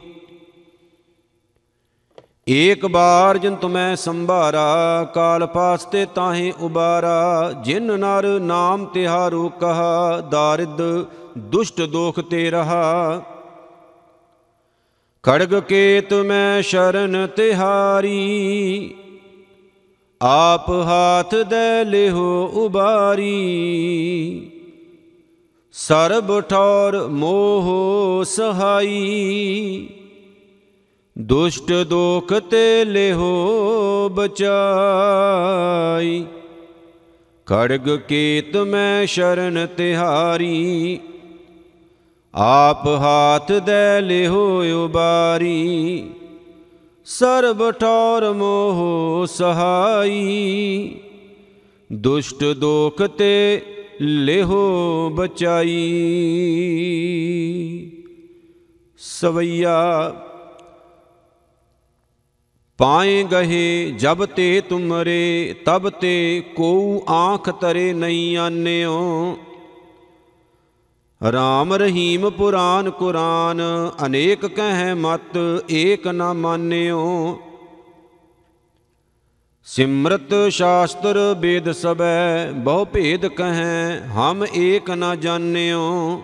ਏਕ 2.47 2.87
ਬਾਰ 2.87 3.39
ਜਿਨ 3.39 3.57
ਤੁਮੈ 3.57 3.95
ਸੰਭਾਰਾ, 3.95 5.05
ਕਾਲ 5.15 5.47
ਪਾਸਤੇ 5.47 6.07
ਤਾਹੇ 6.15 6.53
ਉਬਾਰਾ। 6.61 7.53
ਜਿਨ 7.65 7.83
ਨਰ 7.83 8.27
ਨਾਮ 8.41 8.85
ਤਿਹਾਰੂ 8.85 9.49
ਕਹਾ, 9.49 10.21
ਦਾਰਿਦ 10.21 10.83
ਦੁਸ਼ਟ 11.39 11.83
ਦੋਖ 11.83 12.21
ਤੇ 12.21 12.51
ਰਹਾ। 12.51 13.23
ਖੜਗ 15.23 15.61
ਕੇਤ 15.61 16.13
ਮੈਂ 16.15 16.63
ਸ਼ਰਨ 16.63 17.27
ਤਿਹਾਰੀ, 17.37 18.95
ਆਪ 20.23 20.71
ਹਾਥ 20.71 21.35
ਦੇ 21.35 21.85
ਲਿਹੋ 21.85 22.51
ਉਬਾਰੀ। 22.55 23.39
ਸਰਬ 25.73 26.41
ਠੌਰ 26.41 27.07
ਮੋਹ 27.07 28.25
ਸਹਾਈ। 28.25 29.89
ਦੁਸ਼ਟ 31.19 31.73
ਦੋਖ 31.73 32.33
ਤੇ 32.33 32.85
ਲਿਹੋ 32.85 34.09
ਬਚਾਈ। 34.13 36.25
ਖੜਗ 37.47 37.99
ਕੇਤ 37.99 38.57
ਮੈਂ 38.57 39.07
ਸ਼ਰਨ 39.07 39.69
ਤਿਹਾਰੀ, 39.77 41.01
ਆਪ 42.35 42.87
ਹਾਥ 42.87 43.53
ਦੇ 43.53 44.01
ਲਿਹੋ 44.01 44.63
ਉਬਾਰੀ। 44.85 46.11
ਸਰਬ 47.07 47.71
ਠੌਰ 47.71 48.33
ਮੋਹ 48.33 49.27
ਸਹਾਈ, 49.27 50.95
ਦੁਸ਼ਟ 51.93 52.45
ਦੋਖ 52.45 53.03
ਤੇ 53.03 53.63
ਲਿਹੋ 54.01 55.11
ਬਚਾਈ। 55.11 55.91
ਸਵਈਆ 58.99 60.15
ਪਾਏ 62.83 63.23
ਗਹੇ 63.25 63.91
ਜਬ 63.91 64.25
ਤੇ 64.27 64.61
ਤੁਮਰੇ, 64.61 65.55
ਤਬ 65.67 65.89
ਤੇ 65.91 66.43
ਕੋਉ 66.57 67.03
ਆਂਖ 67.09 67.51
ਤਰੇ 67.51 67.93
ਨਹੀਂ 67.93 68.37
ਆਨਿਓ। 68.39 69.37
ਰਾਮ 71.21 71.75
ਰਹੀਮ 71.75 72.29
ਪੁਰਾਨ 72.31 72.91
ਕੁਰਾਨ, 72.91 73.61
ਅਨੇਕ 74.07 74.47
ਕਹੈ 74.47 74.95
ਮਤ 74.95 75.39
ਏਕ 75.71 76.09
ਨਾ 76.09 76.33
ਮਾਨਿਓ। 76.33 77.39
ਸਿਮਰਤ 79.67 80.35
ਸ਼ਾਸਤਰ 80.51 81.19
ਵੇਦ 81.39 81.71
ਸਬੈ 81.73 82.51
ਬਹੁ 82.53 82.85
ਭੇਦ 82.85 83.27
ਕਹੈ 83.27 84.01
ਹਮ 84.09 84.45
ਏਕ 84.55 84.91
ਨਾ 84.91 85.15
ਜਾਣਿਓ। 85.15 86.23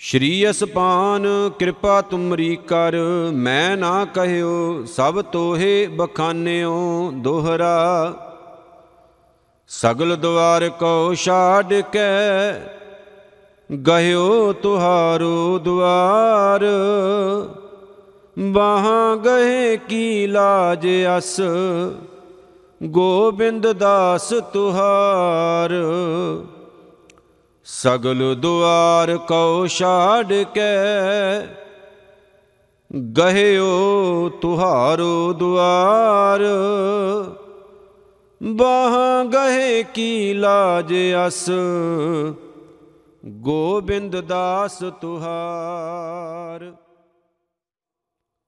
ਸ਼੍ਰੀ 0.00 0.50
ਅਸਪਾਨ, 0.50 1.26
ਕਿਰਪਾ 1.58 2.00
ਤੁਮਰੀ 2.00 2.56
ਕਰ, 2.56 2.96
ਮੈਂ 3.32 3.76
ਨਾ 3.76 4.04
ਕਹਿਓ, 4.04 4.84
ਸਭ 4.84 5.20
ਤੋਹੇ 5.22 5.86
ਬਖਾਨਿਓ, 5.86 7.10
ਦੋਹਰਾ। 7.14 8.12
ਸਗਲ 9.70 10.16
ਦੁਆਰ 10.16 10.68
ਕੋ 10.68 11.14
ਛਾੜ 11.14 11.74
ਕੇ, 11.92 12.08
ਗਹਿਓ 13.70 14.52
ਤੁਹਾਰੋ 14.52 15.58
ਦੁਆਰ 15.58 16.64
ਬਾਹਾਂ 18.36 19.16
ਗਏ 19.16 19.76
ਕੀ 19.76 20.26
ਲਾਜ 20.26 20.86
ਅਸ, 21.18 21.40
ਗੋਬਿੰਦ 22.82 23.72
ਦਾਸ 23.72 24.28
ਤੁਹਾਰ। 24.52 25.72
ਸਗਲ 27.68 28.34
ਦੁਆਰ 28.34 29.16
ਕਉ 29.18 29.66
ਛਾੜ 29.66 30.32
ਕੇ 30.54 30.60
ਗਹਿਓ 33.12 34.28
ਤੁਹਾਰੋ 34.40 35.32
ਦੁਆਰ। 35.32 36.42
ਬਾਹਾਂ 38.40 39.24
ਗਏ 39.24 39.82
ਕੀ 39.94 40.32
ਲਾਜ 40.34 40.94
ਅਸ, 41.26 41.44
ਗੋਬਿੰਦ 43.24 44.20
ਦਾਸ 44.20 44.78
ਤੁਹਾਰ। 45.00 46.72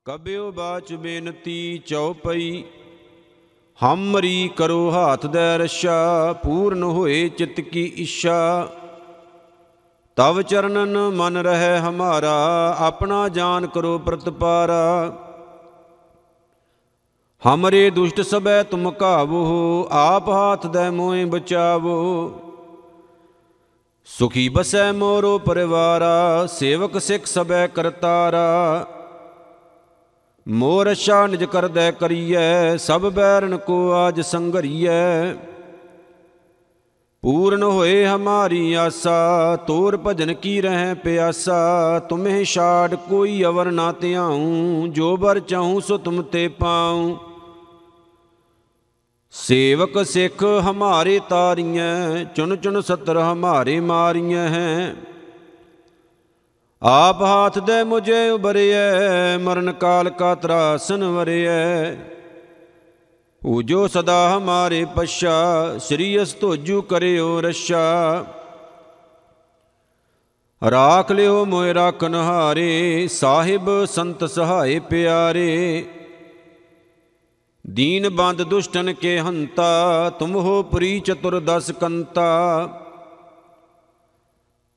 ਕਬਿਓ 0.06 0.50
ਬਾਚ 0.52 0.92
ਬੇਨਤੀ 0.94 1.78
ਚਉਪਈ, 1.86 2.64
ਹਮਰੀ 3.78 4.50
ਕਰੋ 4.56 4.90
ਹਾਥ 4.90 5.26
ਦੇ 5.26 5.56
ਰਸ਼ਾ 5.58 6.32
ਪੂਰਨ 6.44 6.82
ਹੋਏ 6.82 7.28
ਚਿਤ 7.28 7.60
ਕੀ 7.60 7.84
ਇੱਛਾ 7.96 8.68
ਤਵ 10.18 10.42
ਚਰਨਨ 10.42 10.98
ਮਨ 10.98 11.36
ਰਹਿ 11.36 11.78
ਹਮਾਰਾ, 11.78 12.76
ਆਪਣਾ 12.78 13.28
ਜਾਨ 13.28 13.66
ਕਰੋ 13.66 13.98
ਪ੍ਰਤਪਾਰਾ। 13.98 15.12
ਹਮਰੇ 17.42 17.90
ਦੁਸ਼ਟ 17.90 18.20
ਸਬੈ 18.20 18.62
ਤੁਮ 18.62 18.90
ਕਾਵੋ, 18.90 19.88
ਆਪ 19.90 20.28
ਹਾਥ 20.28 20.66
ਦੇ 20.66 20.90
ਮੋਏ 20.90 21.24
ਬਚਾਵੋ। 21.24 22.30
ਸੁਖੀ 24.04 24.48
ਬਸੈ 24.48 24.92
ਮੋਰੋ 24.92 25.38
ਪਰਿਵਾਰਾ, 25.38 26.46
ਸੇਵਕ 26.46 27.00
ਸਿੱਖ 27.00 27.26
ਸਬੈ 27.26 27.66
ਕਰਤਾਰਾ। 27.66 28.86
ਮੋਰ 30.48 30.92
ਅਸ਼ਾ 30.92 31.26
ਨਿਜ 31.26 31.44
ਕਰਦੈ 31.44 31.90
ਕਰੀਐ, 31.90 32.76
ਸਭ 32.76 33.00
ਬੈਰਨ 33.00 33.56
ਕੋ 33.56 33.92
ਆਜ 33.92 34.20
ਸੰਘਰੀਐ। 34.20 35.32
ਪੂਰਨ 37.28 37.62
ਹੋਏ 37.62 38.06
ਹਮਾਰੀ 38.06 38.72
ਆਸਾ, 38.72 39.56
ਤੋਰ 39.56 39.96
ਭਜਨ 39.96 40.34
ਕੀ 40.34 40.60
ਰਹਿ 40.60 40.94
ਪਿਆਸਾ, 40.94 41.98
ਤੁਮਹਿ 41.98 42.44
ਛਾੜ 42.44 42.94
ਕੋਈ 42.94 43.44
ਅਵਰ 43.44 43.70
ਨਾ 43.70 43.92
ਧਿਆਉ, 43.92 44.86
ਜੋ 44.86 45.16
ਬਰ 45.16 45.40
ਚਾਹੂੰ 45.40 45.82
ਸੋ 45.82 45.98
ਤੁਮ 45.98 46.22
ਤੇ 46.22 46.48
ਪਾਉ। 46.48 47.16
ਸੇਵਕ 49.30 50.06
ਸਿੱਖ 50.06 50.44
ਹਮਾਰੇ 50.70 51.20
ਤਾਰੀਐ 51.28 52.24
ਚੁਨ 52.24 52.56
ਚੁਨ 52.56 52.80
ਸਤਰ 52.80 53.18
ਹਮਾਰੇ 53.18 53.80
ਮਾਰੀਐ। 53.80 54.48
ਹੈ 54.48 54.94
ਆਪ 56.82 57.22
ਹਾਥ 57.22 57.58
ਦੇ 57.58 57.84
ਮੁਝੇ 57.84 58.30
ਉਬਰਿਐ 58.30 59.38
ਮਰਨ 59.38 59.72
ਕਾਲ 59.72 60.10
ਕਾ 60.10 60.34
ਤਰਾਸਨ 60.34 61.04
ਵਰਿਐ 61.04 61.94
ਪੂਜੋ 63.42 63.86
ਸਦਾ 63.86 64.36
ਹਮਾਰੇ 64.36 64.84
ਪਛਾ, 64.96 65.78
ਸ੍ਰੀ 65.78 66.22
ਅਸ 66.22 66.34
ਧੋਜੂ 66.40 66.82
ਕਰਿਓ 66.82 67.40
ਰਸ਼ਾ 67.40 68.24
ਰਾਖ 70.70 71.12
ਲਿਓ 71.12 71.44
ਮੋਇ 71.44 71.74
ਰਾਖਨ 71.74 72.14
ਹਾਰੇ 72.14 73.08
ਸਾਹਿਬ 73.10 73.84
ਸੰਤ 73.84 74.24
ਸਹਾਏ 74.24 74.78
ਪਿਆਰੇ। 74.78 75.84
ਦੀਨ 77.70 78.08
ਬੰਦ 78.08 78.42
ਦੁਸ਼ਟਨ 78.42 78.92
ਕੇ 78.92 79.18
ਹੰਤਾ, 79.18 80.10
ਤੁਮ 80.18 80.34
ਹੋ 80.34 80.62
ਪ੍ਰੀ 80.62 81.00
ਚਤੁਰ 81.00 81.40
ਦਸ 81.40 81.70
ਕੰਤਾ। 81.70 82.66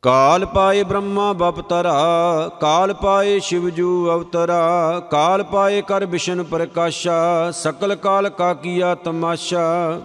ਕਾਲ 0.04 0.46
ਪਾਏ 0.46 0.84
ਬ੍ਰਹਮਾ 0.84 1.34
ਬਪਤਰਾ 1.34 2.52
ਕਾਲ 2.62 2.94
ਪਾਏ 2.94 3.40
ਸ਼ਿਵਜੂ 3.40 4.10
ਅਵਤਰਾ, 4.14 5.00
ਕਾਲ 5.00 5.44
ਪਾਏ 5.44 5.82
ਕਰ 5.82 6.06
ਵਿਸ਼ਨ 6.06 6.44
ਪ੍ਰਕਾਸ਼ਾ, 6.44 7.52
ਸਕਲ 7.52 7.96
ਕਾਲ 7.96 8.30
ਕਾ 8.30 8.54
ਕੀਆ 8.54 8.96
ਤਮਾਸ਼ਾ। 8.96 10.02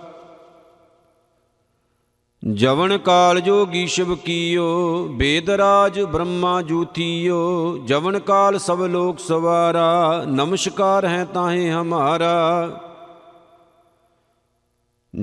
ਜਵਨ 2.55 2.99
ਕਾਲ 2.99 3.41
ਜੋਗੀ 3.41 3.87
ਸ਼ਿਵ 3.87 4.15
ਕੀਓ, 4.15 5.09
ਬੇਦ 5.11 5.51
ਰਾਜ 5.51 6.01
ਬ੍ਰਹਮਾ 6.01 6.63
ਜੂਥੀਓ, 6.63 7.79
ਜਵਨ 7.85 8.19
ਕਾਲ 8.19 8.59
ਸਭ 8.59 8.83
ਲੋਕ 8.83 9.19
ਸਵਾਰਾ, 9.19 10.23
ਨਮਸਕਾਰ 10.27 11.07
ਹੈ 11.07 11.25
ਤਾਹੇ 11.25 11.71
ਹਮਾਰਾ। 11.71 12.71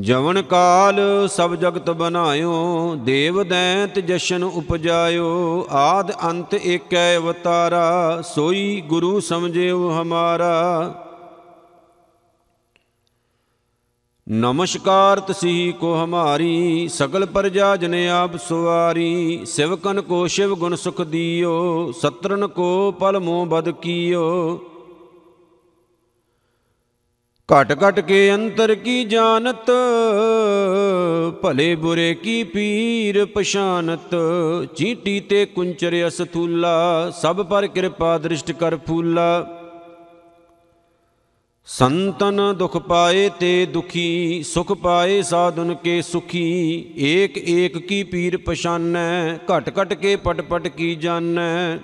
ਜਵਨ 0.01 0.41
ਕਾਲ 0.41 1.27
ਸਭ 1.27 1.55
ਜਗਤ 1.55 1.89
ਬਨਾਇਓ 1.89 2.95
ਦੇਵ 2.95 3.43
ਦੈਂਤ 3.43 3.99
ਜਸ਼ਨ 3.99 4.43
ਉਪਜਾਇਓ, 4.43 5.67
ਆਦ 5.71 6.11
ਅੰਤ 6.29 6.53
ਏਕੈ 6.53 7.17
ਅਵਤਾਰਾ, 7.17 8.21
ਸੋਈ 8.21 8.81
ਗੁਰੂ 8.81 9.19
ਸਮਝਿਓ 9.19 9.91
ਹਮਾਰਾ। 9.91 10.93
ਨਮਸਕਾਰ 14.29 15.19
ਤਸੀ 15.19 15.71
ਕੋ 15.71 15.95
ਹਮਾਰੀ, 15.95 16.87
ਸਗਲ 16.87 17.25
ਪ੍ਰਜਾ 17.25 17.75
ਜਨ 17.75 18.07
ਆਪ 18.07 18.37
ਸੁਵਾਰੀ 18.37 19.45
ਸਿਵਕਨ 19.45 20.01
ਕੋ 20.01 20.27
ਸ਼ਿਵ 20.27 20.55
ਗੁਣ 20.55 20.75
ਸੁਖ 20.75 21.01
ਦੀਓ, 21.01 21.91
ਸਤਰਨ 21.91 22.47
ਕੋ 22.47 22.91
ਪਲ 22.91 23.19
ਮੋ 23.19 23.45
ਬਦ 23.45 23.69
ਕੀਓ। 23.69 24.59
ਘਟ 27.49 27.71
ਘਟ 27.79 27.99
ਕੇ 27.99 28.17
ਅੰਤਰ 28.33 28.73
ਕੀ 28.75 29.03
ਜਾਣਤ, 29.03 29.71
ਭਲੇ 31.41 31.73
ਬੁਰੇ 31.75 32.13
ਕੀ 32.13 32.43
ਪੀਰ 32.43 33.25
ਪਛਾਨਤ। 33.25 34.15
ਚੀਟੀ 34.75 35.19
ਤੇ 35.19 35.45
ਕੁੰਚਰ 35.45 35.95
ਅਸਥੂਲਾ, 36.07 37.09
ਸਭ 37.21 37.41
ਪਰ 37.49 37.67
ਕਿਰਪਾ 37.67 38.17
ਦ੍ਰਿਸ਼ਟ 38.17 38.51
ਕਰ 38.51 38.75
ਫੂਲਾ। 38.87 39.27
ਸੰਤਨ 41.67 42.41
ਦੁਖ 42.57 42.77
ਪਾਏ 42.77 43.29
ਤੇ 43.39 43.65
ਦੁਖੀ, 43.65 44.43
ਸੁਖ 44.43 44.71
ਪਾਏ 44.73 45.21
ਸਾਧਨ 45.21 45.73
ਕੇ 45.73 46.01
ਸੁਖੀ। 46.01 46.43
ਏਕ 46.97 47.37
ਏਕ 47.37 47.77
ਕੀ 47.77 48.03
ਪੀਰ 48.03 48.37
ਪਛਾਨੈ, 48.37 49.37
ਘਟ 49.49 49.69
ਘਟ 49.81 49.93
ਕੇ 49.93 50.15
ਪਟ 50.15 50.41
ਪਟ 50.41 50.67
ਕੀ 50.67 50.95
ਜਾਣੈ। 50.95 51.77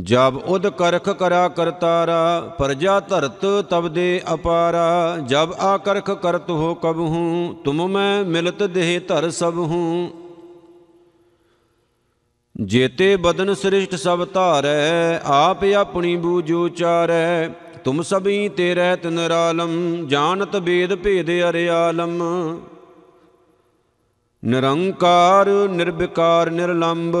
ਜਬ 0.00 0.40
ਉਦ 0.46 0.68
ਕਰਖ 0.68 1.08
ਕਰਾ 1.10 1.48
ਕਰਤਾਰਾ, 1.48 2.54
ਪਰਜਾ 2.58 3.00
ਧਰਤ 3.00 3.46
ਤਬ 3.70 3.88
ਦੇ 3.88 4.22
ਅਪਾਰਾ। 4.34 5.16
ਜਬ 5.26 5.54
ਆ 5.58 5.76
ਕਰਖ 5.76 6.10
ਕਰਤ 6.10 6.50
ਹੋ 6.50 6.74
ਕਬ 6.74 6.98
ਹੂੰ, 6.98 7.54
ਤੁਮ 7.64 7.86
ਮੈਂ 7.88 8.24
ਮਿਲਤ 8.24 8.62
ਦੇਹ 8.62 9.00
ਧਰ 9.08 9.30
ਸਭ 9.30 9.54
ਹੂੰ। 9.56 10.10
ਜੇਤੇ 12.56 13.16
ਬਦਨ 13.16 13.54
ਸ੍ਰਿਸ਼ਟ 13.54 13.94
ਸਭ 13.94 14.26
ਧਾਰੈ, 14.32 15.20
ਆਪ 15.24 15.64
ਆਪਣੀ 15.64 16.16
ਬੂਝੋ 16.16 16.68
ਚਾਰੈ 16.68 17.48
ਤੁਮ 17.84 18.02
ਸਭੀ 18.02 18.48
ਤੇ 18.48 18.74
ਰਹਿਤ 18.74 19.06
ਨਿਰਾਲਮ, 19.06 20.06
ਜਾਣਤ 20.06 20.56
ਬੇਦ 20.56 20.94
ਭੇਦ 20.94 21.30
ਅਰਿਆਲਮ। 21.50 22.22
ਨਿਰੰਕਾਰ, 24.44 25.48
ਨਿਰਵਿਕਾਰ 25.70 26.50
ਨਿਰਲੰਭ 26.50 27.16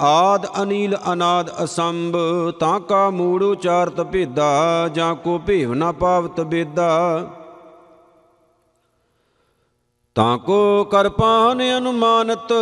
ਆਦ, 0.00 0.46
ਅਨੀਲ, 0.62 0.96
ਅਨਾਦ, 1.12 1.50
ਅਸੰਭ, 1.64 2.16
ਤਾਂ 2.60 2.80
ਕਾ 2.80 3.08
ਮੂੜ 3.10 3.42
ਉਚਾਰਤ 3.42 4.00
ਭੇਦਾ 4.02 4.88
ਜਾਂ 4.94 5.14
ਕੋ 5.14 5.38
ਭੇਵ 5.38 5.74
ਨਾ 5.74 5.92
ਪਾਵਤ 5.92 6.40
ਬੇਦਾ 6.40 6.90
ਤਾਂ 10.16 10.36
ਕੋ 10.38 10.84
ਕਰਪਾਨ 10.84 11.62
ਅਨੁਮਾਨਤ, 11.78 12.52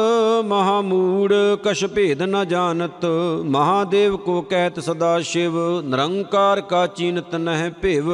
ਮਹਾ 0.45 0.81
ਮੂੜ 0.81 1.33
ਕਛ 1.65 1.85
ਭੇਦ 1.85 2.23
ਨ 2.23 2.45
ਜਾਣਤ, 2.45 3.05
ਮਹਾਦੇਵ 3.45 4.17
ਕੋ 4.17 4.41
ਕਹਿਤ 4.43 4.81
ਸਦਾ 4.81 5.21
ਸ਼ਿਵ, 5.21 5.59
ਨਿਰੰਕਾਰ 5.81 6.61
ਕਾ 6.61 6.87
ਚੀਨਤ 6.87 7.35
ਨਹਿ 7.35 7.71
ਭੇਵ। 7.83 8.11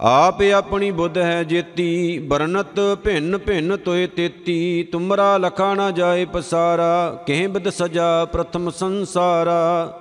ਆਪ 0.00 0.42
ਆਪਣੀ 0.42 0.90
ਬੁੱਧ 0.90 1.16
ਹੈ 1.18 1.42
ਜੇਤੀ 1.42 2.18
ਬਰਨਤ 2.18 2.80
ਭਿੰਨ 3.04 3.38
ਭਿੰਨ 3.38 3.76
ਤੋਏ 3.76 4.06
ਤੇਤੀ, 4.06 4.82
ਤੁਮਰਾ 4.82 5.36
ਲਖਾ 5.36 5.74
ਨਾ 5.74 5.90
ਜਾਏ 5.90 6.24
ਪਸਾਰਾ, 6.24 7.24
ਕਹਿ 7.26 7.46
ਬਿਦ 7.46 7.68
ਸਜਾ 7.68 8.24
ਪ੍ਰਥਮ 8.24 8.70
ਸੰਸਾਰਾ। 8.70 9.98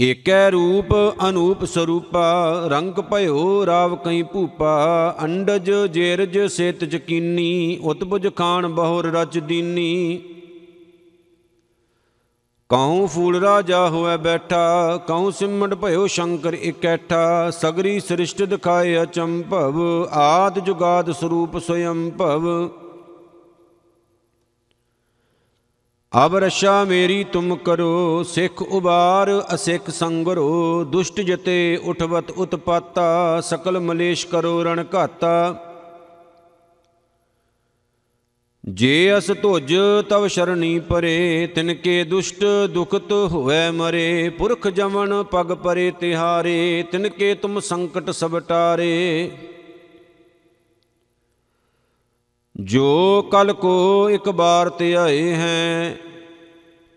ਏਕੈ 0.00 0.50
ਰੂਪ 0.50 0.94
ਅਨੂਪ 1.28 1.64
ਸਰੂਪਾ, 1.64 2.62
ਰੰਗ 2.66 3.00
ਭਇਓ 3.10 3.66
ਰਾਵ 3.66 3.96
ਕਈ 3.96 4.22
ਭੂਪਾ, 4.22 5.16
ਅੰਡਜ 5.22 5.70
ਜੇਰਜ 5.90 6.38
ਸੇਤ 6.46 6.84
ਜਕੀਨੀ 6.84 7.78
ਉਤਬੁਜ 7.82 8.28
ਖਾਨ 8.36 8.68
ਬਹੁਰ 8.68 9.06
ਰਚ 9.06 9.38
ਦੀਨੀ। 9.38 10.20
ਕਉ 12.70 13.06
ਫੂਲ 13.06 13.40
ਰਾਜਾ 13.40 13.88
ਹੋਇ 13.88 14.16
ਬੈਠਾ, 14.16 14.96
ਕਉ 14.96 15.30
ਸਿਮਟ 15.30 15.74
ਭਇਓ 15.74 16.06
ਸ਼ੰਕਰ 16.06 16.54
ਇਕੈਠਾ, 16.54 17.50
ਸਗਰੀ 17.50 18.00
ਸ੍ਰਿਸ਼ਟ 18.00 18.42
ਦਿਖਾਏ 18.42 19.02
ਅਚੰਭਵ, 19.02 20.08
ਆਦ 20.12 20.58
ਜੁਗਾਦ 20.58 21.12
ਸਰੂਪ 21.12 21.58
ਸਯੰ 21.58 22.10
ਭਵ। 22.10 22.68
ਅਬ 26.26 26.36
ਰਸ਼ਾ 26.36 26.84
ਮੇਰੀ 26.84 27.24
ਤੁਮ 27.24 27.56
ਕਰੋ, 27.56 28.22
ਸਿੱਖ 28.22 28.62
ਉਬਾਰ 28.62 29.44
ਅਸਿੱਖ 29.54 29.90
ਸੰਗਰੋ, 29.90 30.84
ਦੁਸ਼ਟ 30.84 31.20
ਜਤੇ 31.20 31.80
ਉਠਵਤ 31.84 32.30
ਉਤਪਾਤਾ, 32.30 33.40
ਸਕਲ 33.40 33.80
ਮਲੇਸ਼ 33.80 34.26
ਕਰੋ 34.26 34.62
ਰਣ 34.64 34.84
ਘਾਤਾ। 34.94 35.54
ਜੇ 38.68 39.14
ਅਸ 39.18 39.30
ਧੁਜ 39.42 39.74
ਤਵ 40.08 40.26
ਸ਼ਰਣੀ 40.26 40.78
ਪਰੇ, 40.78 41.48
ਤਿਨ 41.54 41.74
ਕੇ 41.74 42.02
ਦੁਸ਼ਟ 42.04 42.44
ਦੁਖਤ 42.70 43.12
ਹੋਵੇ 43.12 43.70
ਮਰੇ। 43.70 44.28
ਪੁਰਖ 44.28 44.68
ਜਮਨ 44.68 45.22
ਪਗ 45.22 45.52
ਪਰੇ 45.54 45.90
ਤਿਹਾਰੇ, 45.90 46.84
ਤਿਨ 46.92 47.08
ਕੇ 47.08 47.34
ਤੁਮ 47.34 47.60
ਸੰਕਟ 47.60 48.10
ਸਭ 48.10 48.38
ਟਾਰੇ। 48.38 49.30
ਜੋ 52.56 53.28
ਕਲ 53.32 53.52
ਕੋ 53.52 54.10
ਇੱਕ 54.10 54.28
ਬਾਰ 54.30 54.68
ਤੇ 54.68 54.94
ਆਏ 54.96 55.32
ਹੈ, 55.32 55.96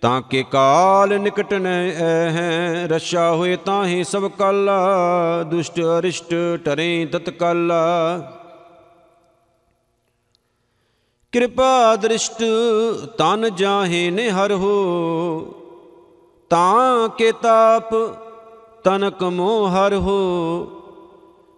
ਤਾਂ 0.01 0.21
ਕੇ 0.21 0.43
ਕਾਲ 0.51 1.19
ਨਿਕਟ 1.19 1.53
ਨ 1.53 1.67
ਐ 1.67 2.29
ਹੈ। 2.29 2.88
ਰਸ਼ਾ 2.88 3.31
ਹੋਏ 3.31 3.55
ਤਾਹੇ 3.55 4.03
ਸਭ 4.03 4.29
ਕਾਲਾ 4.31 5.43
ਦੁਸ਼ਟ 5.43 5.79
ਅਰਿਸ਼ਟ 5.99 6.36
ਟਰੇ 6.65 7.05
ਤਤਕਾਲਾ। 7.05 8.38
ਕਿਰਪਾ 11.33 11.95
ਦ੍ਰਿਸ਼ਟ 11.95 12.43
ਤਨ 13.17 13.49
ਜਾਹੇ 13.55 14.09
ਨੇ 14.11 14.29
ਹਰ 14.29 14.51
ਹੋ, 14.51 15.53
ਤਾਂ 16.51 17.09
ਕੇ 17.09 17.31
ਤਾਪ 17.31 17.93
ਤਨਕ 18.83 19.23
ਮੋਹ 19.23 19.69
ਹਰ 19.69 19.93
ਹੋ। 19.95 20.17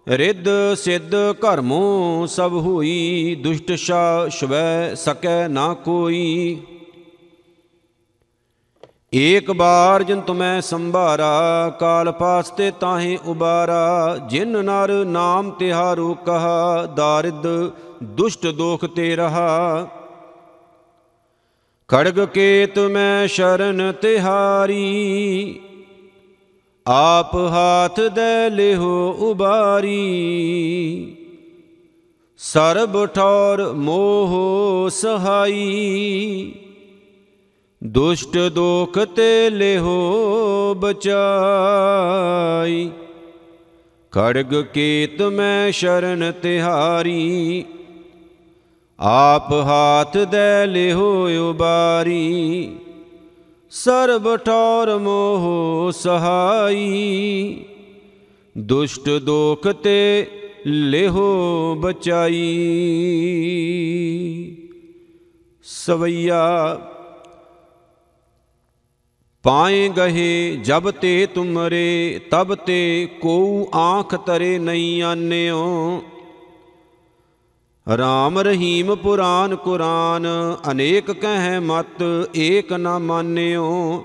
ਰਿੱਧ 0.08 0.48
ਸਿੱਧ 0.76 1.14
ਘਰਮੋ 1.14 2.26
ਸਭ 2.26 2.52
ਹੋਈ, 2.52 3.34
ਦੁਸ਼ਟ 3.42 3.72
ਸ਼ਾ 3.72 4.28
ਸ਼ਵੈ 4.28 4.94
ਸਕੈ 4.94 5.48
ਨਾ 5.48 5.72
ਕੋਈ। 5.74 6.62
ਏਕ 9.14 9.50
ਬਾਰ 9.50 10.02
ਜਿਨ 10.02 10.20
ਤੁਮੈ 10.20 10.60
ਸੰਭਾਰਾ, 10.60 11.68
ਕਾਲ 11.80 12.12
ਪਾਸਤੇ 12.12 12.70
ਤਾਹੇ 12.70 13.18
ਉਬਾਰਾ। 13.26 14.16
ਜਿਨ 14.26 14.64
ਨਰ 14.64 14.92
ਨਾਮ 15.04 15.50
ਤਿਹਾਰੂ 15.50 16.14
ਕਹਾ, 16.14 16.86
ਦਾਰਿਦ 16.86 17.46
ਦੁਸ਼ਟ 18.04 18.46
ਦੋਖ 18.46 18.84
ਤੇ 18.84 19.16
ਰਹਾ। 19.16 19.88
ਖੜਗ 21.88 22.28
ਕੇਤ 22.28 22.78
ਮੈਂ 22.78 23.28
ਸ਼ਰਨ 23.28 23.92
ਤਿਹਾਰੀ, 23.92 25.60
ਆਪ 26.86 27.34
ਹਾਥ 27.34 28.00
ਦੇ 28.00 28.50
ਲਿਹੋ 28.50 29.16
ਉਬਾਰੀ। 29.20 31.16
ਸਰਬ 32.38 33.06
ਠੌਰ 33.06 33.72
ਮੋਹ 33.72 34.90
ਸਹਾਈ, 34.90 36.52
ਦੁਸ਼ਟ 37.82 38.38
ਦੋਖ 38.38 38.98
ਤੇ 38.98 39.50
ਲਿਹੋ 39.50 40.74
ਬਚਾਈ। 40.76 42.90
ਖੜਗ 44.12 44.64
ਕੇਤ 44.64 45.22
ਮੈਂ 45.22 45.72
ਸ਼ਰਨ 45.72 46.32
ਤਿਹਾਰੀ 46.32 47.64
ਆਪ 49.00 49.52
ਹਾਥ 49.52 50.16
ਦੇ 50.16 50.66
ਲਿਹੋ 50.66 51.28
ਉਬਾਰੀ, 51.50 52.76
ਸਰਬ 53.70 54.36
ਠੌਰ 54.36 54.98
ਮੋਹ 54.98 55.92
ਸਹਾਈ। 55.92 57.64
ਦੁਸ਼ਟ 58.58 59.10
ਦੋਖ 59.10 59.68
ਤੇ 59.68 60.26
ਲਿਹੋ 60.66 61.74
ਬਚਾਈ। 61.74 62.44
ਸਵਈਆ, 65.64 66.80
ਪਾਏ 69.42 69.88
ਗਹੇ 69.88 70.56
ਜਬ 70.56 70.90
ਤੇ 70.90 71.26
ਤੁਮਰੇ, 71.26 72.20
ਤਬ 72.30 72.54
ਤੇ 72.54 73.08
ਕੋਉ 73.20 73.66
ਆਂਖ 73.74 74.14
ਤਰੇ 74.14 74.58
ਨਹੀਂ 74.58 75.02
ਆਨਿਓ। 75.02 76.02
ਰਾਮ 77.86 78.38
ਰਹੀਮ 78.38 78.94
ਪੁਰਾਨ 78.94 79.56
ਕੁਰਾਨ, 79.56 80.26
ਅਨੇਕ 80.70 81.10
ਕਹਿ 81.10 81.58
ਮਤ, 81.60 82.02
ਏਕ 82.36 82.72
ਨਾ 82.72 82.98
ਮਾਨਿਓ। 82.98 84.04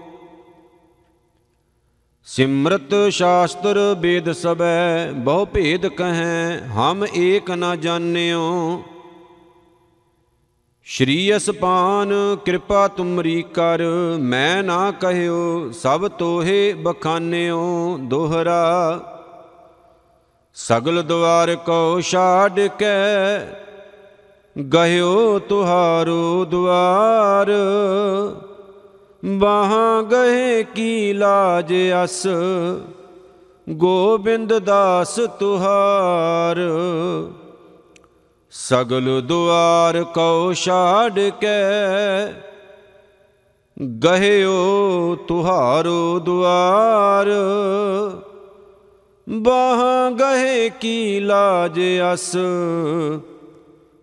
ਸਿਮਰਤ 2.25 2.95
ਸ਼ਾਸਤਰ 3.11 3.95
ਵੇਦ 3.99 4.31
ਸਬੈ 4.31 5.11
ਬਹੁ 5.11 5.45
ਭੇਦ 5.45 5.87
ਕਹੈ, 5.87 6.67
ਹਮ 6.67 7.05
ਏਕ 7.15 7.51
ਨਾ 7.51 7.75
ਜਾਣਿਓ। 7.75 8.83
ਸ਼੍ਰੀ 10.83 11.35
ਅਸਪਾਨ, 11.37 12.13
ਕਿਰਪਾ 12.45 12.87
ਤੁਮਰੀ 12.87 13.41
ਕਰ, 13.41 13.83
ਮੈਂ 14.19 14.63
ਨਾ 14.63 14.91
ਕਹਿਓ, 14.91 15.71
ਸਭ 15.71 16.07
ਤੋਹੇ 16.07 16.73
ਬਖਾਨਿਓ, 16.73 17.97
ਦੋਹਰਾ। 18.01 18.99
ਸਗਲ 20.55 21.01
ਦੁਆਰ 21.03 21.55
ਕੋ 21.55 22.01
ਛਾੜ 22.01 22.59
ਕੇ 22.59 22.85
ਗਹਿਓ 24.59 25.39
ਤੁਹਾਰੋ 25.39 26.45
ਦੁਆਰ। 26.45 27.47
ਬਾਹਾਂ 29.25 30.03
ਗਏ 30.03 30.63
ਕੀ 30.63 31.13
ਲਾਜ 31.13 31.73
ਅਸ। 32.03 32.27
ਗੋਬਿੰਦ 33.69 34.57
ਦਾਸ 34.57 35.15
ਤੁਹਾਰ। 35.15 36.57
ਸਗਲ 38.51 39.21
ਦੁਆਰ 39.21 40.03
ਕਉ 40.03 40.53
ਛਾੜ 40.53 41.19
ਕੇ। 41.19 42.33
ਗਹਿਓ 44.03 45.15
ਤੁਹਾਰੋ 45.27 46.19
ਦੁਆਰ। 46.19 47.27
ਬਾਹ 49.29 50.11
ਗਏ 50.11 50.69
ਕੀ 50.69 51.19
ਲਾਜ 51.19 51.79
ਅਸ। 52.13 52.35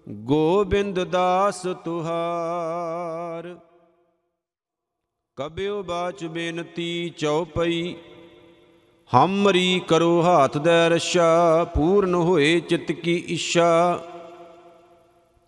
ਗੋਬਿੰਦ 0.07 1.03
ਦਾਸ 1.05 1.63
ਤੁਹਾਰ। 1.85 3.57
ਕਬਿਓ 5.37 5.83
ਬਾਚ 5.83 6.25
ਬੇਨਤੀ 6.25 7.09
ਚਉਪਈ, 7.19 7.95
ਹਮਰੀ 9.11 9.81
ਕਰੋ 9.89 10.23
ਹਾਥ 10.23 10.59
ਦੇ 10.59 10.89
ਰਸ਼ਾ, 10.89 11.65
ਪੂਰਨ 11.65 12.15
ਹੋਏ 12.15 12.61
ਚਿਤ 12.61 12.93
ਕੀ 12.93 13.17
ਇੱਛਾ 13.29 13.99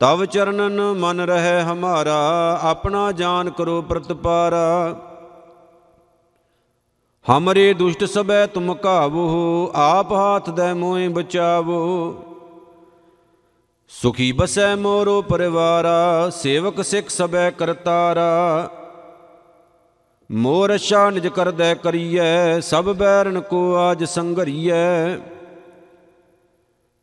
ਤਵ 0.01 0.25
ਚਰਨਨ 0.25 0.81
ਮਨ 0.99 1.21
ਰਹਿ 1.21 1.63
ਹਮਾਰਾ, 1.63 2.19
ਆਪਣਾ 2.63 3.11
ਜਾਨ 3.13 3.51
ਕਰੋ 3.51 3.81
ਪ੍ਰਤਪਾਰਾ। 3.83 4.95
ਹਮਰੇ 7.27 7.73
ਦੁਸ਼ਟ 7.75 8.05
ਸਬੈ 8.05 8.47
ਤੁਮ 8.47 8.75
ਕਾਵੋ 8.75 9.71
ਆਪ 9.75 10.13
ਹਾਥ 10.13 10.51
ਦੇ 10.51 10.73
ਮੋਏ 10.73 11.09
ਬਚਾਵੋ। 11.09 12.15
ਸੁਖੀ 13.91 14.33
ਬਸੈ 14.33 14.77
ਮੋਰੋ 14.77 15.23
ਪਰਿਵਾਰਾ, 15.23 16.31
ਸੇਵਕ 16.31 16.85
ਸਿੱਖ 16.85 17.09
ਸਬੈ 17.09 17.51
ਕਰਤਾਰਾ। 17.51 18.71
ਮੋਰ 20.31 20.75
ਅਸ਼ਾ 20.75 21.11
ਨਿਜ 21.11 21.27
ਕਰਦੈ 21.29 21.75
ਕਰੀਐ, 21.75 22.61
ਸਭ 22.61 22.85
ਬੈਰਨ 22.85 23.41
ਕੋ 23.41 23.75
ਆਜ 23.75 24.05
ਸੰਘਰੀਐ। 24.05 25.17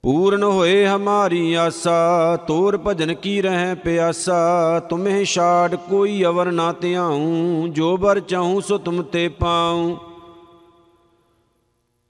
ਪੂਰਨ 0.04 0.43
ਹੋਏ 0.43 0.86
ਹਮਾਰੀ 0.86 1.54
ਆਸਾ, 1.54 2.36
ਤੋਰ 2.48 2.78
ਭਜਨ 2.78 3.13
ਕੀ 3.13 3.41
ਰਹਿ 3.41 3.76
ਪਿਆਸਾ। 3.76 4.80
ਤੁਮਹਿ 4.80 5.26
ਛਾੜ 5.26 5.76
ਕੋਈ 5.76 6.24
ਅਵਰ 6.24 6.52
ਨਾ 6.52 6.71
ਧਿਆਉ, 6.71 7.67
ਜੋ 7.67 7.98
ਬਰ 7.98 8.19
ਚਾਹੂੰ 8.19 8.62
ਸੋ 8.62 8.78
ਤੁਮ 8.78 9.02
ਤੇ 9.02 9.28
ਪਾਉ। 9.30 9.98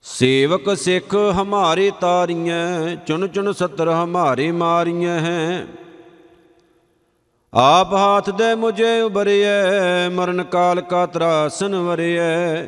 ਸੇਵਕ 0.08 0.76
ਸਿੱਖ 0.76 1.14
ਹਮਾਰੇ 1.14 1.90
ਤਾਰੀਐ 2.00 2.94
ਚੁਨ 3.06 3.28
ਚੁਨ 3.28 3.52
ਸਤਰ 3.52 3.88
ਹਮਾਰੇ 3.88 4.50
ਮਾਰੀਐ 4.52 5.18
ਹੈ। 5.18 5.66
ਆਪ 7.54 7.92
ਹਾਥ 7.92 8.30
ਦੇ 8.30 8.54
ਮੁਝੇ 8.54 9.00
ਉਬਰਿਐ 9.00 10.08
ਮਰਨ 10.08 10.42
ਕਾਲ 10.44 10.80
ਕਾ 10.80 11.06
ਤਰਾਸਨ 11.06 11.74
ਵਰਿਐ। 11.74 12.64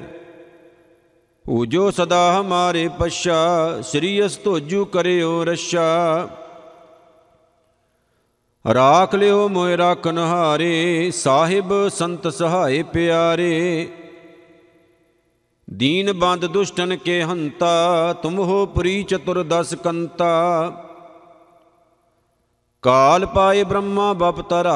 ਪੂਜੋ 1.46 1.90
ਸਦਾ 1.90 2.40
ਹਮਾਰੇ 2.40 2.88
ਪਛਾ, 2.98 3.81
ਸ੍ਰੀ 3.83 4.27
ਅਸ 4.27 4.38
ਧੋਜੂ 4.44 4.85
ਕਰਿਓ 4.85 5.44
ਰਸ਼ਾ 5.44 6.29
ਰਾਖ 8.74 9.14
ਲਿਓ 9.14 9.48
ਮੋਇ 9.48 9.77
ਰਾਖਨ 9.77 10.18
ਹਾਰੇ 10.18 11.11
ਸਾਹਿਬ 11.14 11.88
ਸੰਤ 11.88 12.29
ਸਹਾਏ 12.29 12.83
ਪਿਆਰੇ। 12.83 13.88
ਦੀਨ 15.75 16.13
ਬੰਦ 16.13 16.47
ਦੁਸ਼ਟਨ 16.47 16.97
ਕੇ 16.97 17.23
ਹੰਤਾ, 17.23 18.13
ਤੁਮ 18.13 18.39
ਹੋ 18.39 18.67
ਪ੍ਰੀ 18.67 19.03
ਚਤੁਰ 19.03 19.43
ਦਸ 19.43 19.75
ਕੰਤਾ। 19.75 20.29
ਕਾਲ 22.83 23.27
ਪਾਏ 23.27 23.65
ਬ੍ਰਹਮਾ 23.65 24.13
ਬਪਤਰਾ 24.13 24.75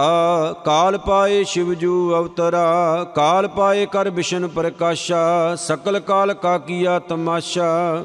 ਕਾਲ 0.64 0.98
ਪਾਏ 0.98 1.44
ਸ਼ਿਵਜੂ 1.44 2.14
ਅਵਤਰਾ, 2.18 3.04
ਕਾਲ 3.14 3.48
ਪਾਏ 3.48 3.86
ਕਰ 3.86 4.10
ਵਿਸ਼ਨ 4.10 4.46
ਪ੍ਰਕਾਸ਼ਾ, 4.48 5.54
ਸਕਲ 5.54 6.00
ਕਾਲ 6.00 6.34
ਕਾ 6.34 6.58
ਕੀਆ 6.58 6.98
ਤਮਾਸ਼ਾ। 6.98 8.04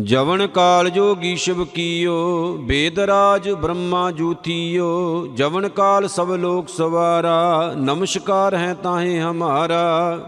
ਜਵਨ 0.00 0.46
ਕਾਲ 0.46 0.90
ਜੋਗੀ 0.90 1.36
ਸ਼ਿਵ 1.36 1.64
ਕੀਓ, 1.64 2.56
ਬੇਦ 2.60 2.98
ਰਾਜ 2.98 3.50
ਬ੍ਰਹਮਾ 3.50 4.10
ਜੂਥੀਓ। 4.10 5.26
ਜਵਨ 5.34 5.68
ਕਾਲ 5.68 6.08
ਸਭ 6.08 6.30
ਲੋਕ 6.30 6.68
ਸਵਾਰਾ, 6.68 7.72
ਨਮਸਕਾਰ 7.76 8.54
ਹੈ 8.54 8.74
ਤਾਹੇ 8.74 9.20
ਹਮਾਰਾ। 9.20 10.18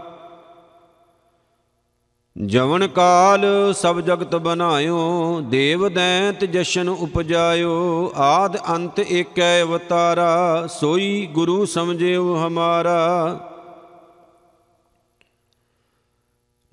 ਜਵਨ 2.45 2.87
ਕਾਲ 2.87 3.73
ਸਭ 3.73 3.99
ਜਗਤ 3.99 4.35
ਬਨਾਇਓ, 4.35 5.41
ਦੇਵ 5.41 5.89
ਦੈਂਤ 5.89 6.45
ਜਸ਼ਨ 6.45 6.89
ਉਪਜਾਇਓ। 6.89 8.11
ਆਦ 8.15 8.57
ਅੰਤ 8.69 8.99
ਏਕੈ 8.99 9.61
ਅਵਤਾਰਾ, 9.61 10.67
ਸੋਈ 10.67 11.29
ਗੁਰੂ 11.31 11.65
ਸਮਝਿਓ 11.65 12.35
ਹਮਾਰਾ। 12.35 13.39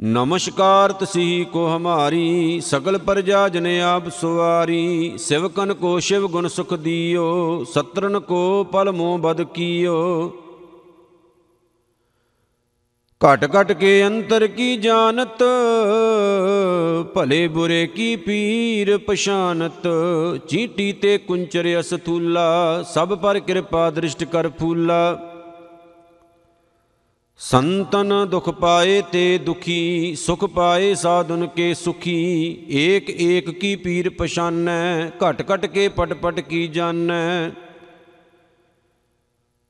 ਨਮਸਕਾਰ 0.03 0.93
ਤਸੀ 0.93 1.45
ਕੋ 1.53 1.67
ਹਮਾਰੀ, 1.69 2.61
ਸਗਲ 2.61 2.99
ਪ੍ਰਜਾ 2.99 3.49
ਜਨ 3.49 3.67
ਆਪ 3.81 4.09
ਸੁਵਾਰੀ, 4.09 5.13
ਸਿਵਕਨ 5.19 5.75
ਕੋ 5.75 5.99
ਸ਼ਿਵ 5.99 6.27
ਗੁਣ 6.27 6.49
ਸੁਖ 6.49 6.75
ਦੀਓ, 6.75 7.65
ਸਤਰਨ 7.65 8.21
ਕੋ 8.21 8.65
ਪਲ 8.65 8.91
ਮੋ 8.93 9.17
ਬਦ 9.19 9.43
ਕੀਓ। 9.43 10.33
ਘਟ 13.21 13.45
ਘਟ 13.53 13.73
ਕੇ 13.73 14.07
ਅੰਤਰ 14.07 14.47
ਕੀ 14.47 14.77
ਜਾਣਤ, 14.77 15.43
ਭਲੇ 17.15 17.47
ਬੁਰੇ 17.49 17.87
ਕੀ 17.87 18.15
ਪੀਰ 18.17 18.97
ਪਛਾਨਤ, 18.99 19.89
ਚੀਟੀ 20.49 20.93
ਤੇ 20.93 21.19
ਕੁੰਚਰ 21.19 21.81
ਅਸਥੂਲਾ, 21.81 22.83
ਸਭ 22.95 23.15
ਪਰ 23.15 23.39
ਕਿਰਪਾ 23.39 23.91
ਦ੍ਰਿਸ਼ਟ 23.91 24.25
ਕਰ 24.25 24.49
ਫੂਲਾ। 24.49 25.19
ਸੰਤਨ 27.41 28.13
ਦੁਖ 28.31 28.49
ਪਾਏ 28.51 29.01
ਤੇ 29.13 29.39
ਦੁਖੀ, 29.39 30.15
ਸੁਖ 30.15 30.45
ਪਾਏ 30.45 30.95
ਸਾਧੁਨ 30.95 31.47
ਕੇ 31.47 31.73
ਸੁਖੀ। 31.75 32.15
ਏਕ 32.71 33.11
ਏਕ 33.11 33.51
ਕੀ 33.51 33.75
ਪੀਰ 33.77 34.11
ਪਛਾਨੈ, 34.11 35.09
ਘਟ 35.09 35.43
ਘਟ 35.55 35.67
ਕੇ 35.67 35.89
ਪਟ 35.89 36.13
ਪਟ 36.13 36.41
ਕੀ 36.41 36.67
ਜਾਣੈ 36.69 37.51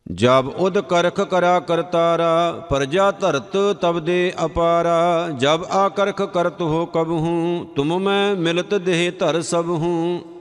ਜਬ 0.07 0.49
ਉਦ 0.57 0.79
ਕਰਖ 0.81 1.21
ਕਰਾ 1.21 1.59
ਕਰਤਾਰਾ 1.61 2.67
ਪਰਜਾ 2.71 3.11
ਧਰਤ 3.11 3.57
ਤਬ 3.81 3.99
ਦੇ 3.99 4.33
ਅਪਾਰਾ। 4.45 5.29
ਜਬ 5.39 5.65
ਆ 5.71 5.89
ਕਰਖ 5.89 6.23
ਕਰਤ 6.23 6.61
ਹੋ 6.63 6.85
ਕਬਹੂ 6.87 7.65
ਤੁਮ 7.77 7.99
ਮੈਂ 7.99 8.35
ਮਿਲਤ 8.37 8.75
ਦੇਹ 8.75 9.11
ਧਰ 9.13 9.41
ਸਭ 9.43 9.69
ਹੂੰ। 9.69 10.32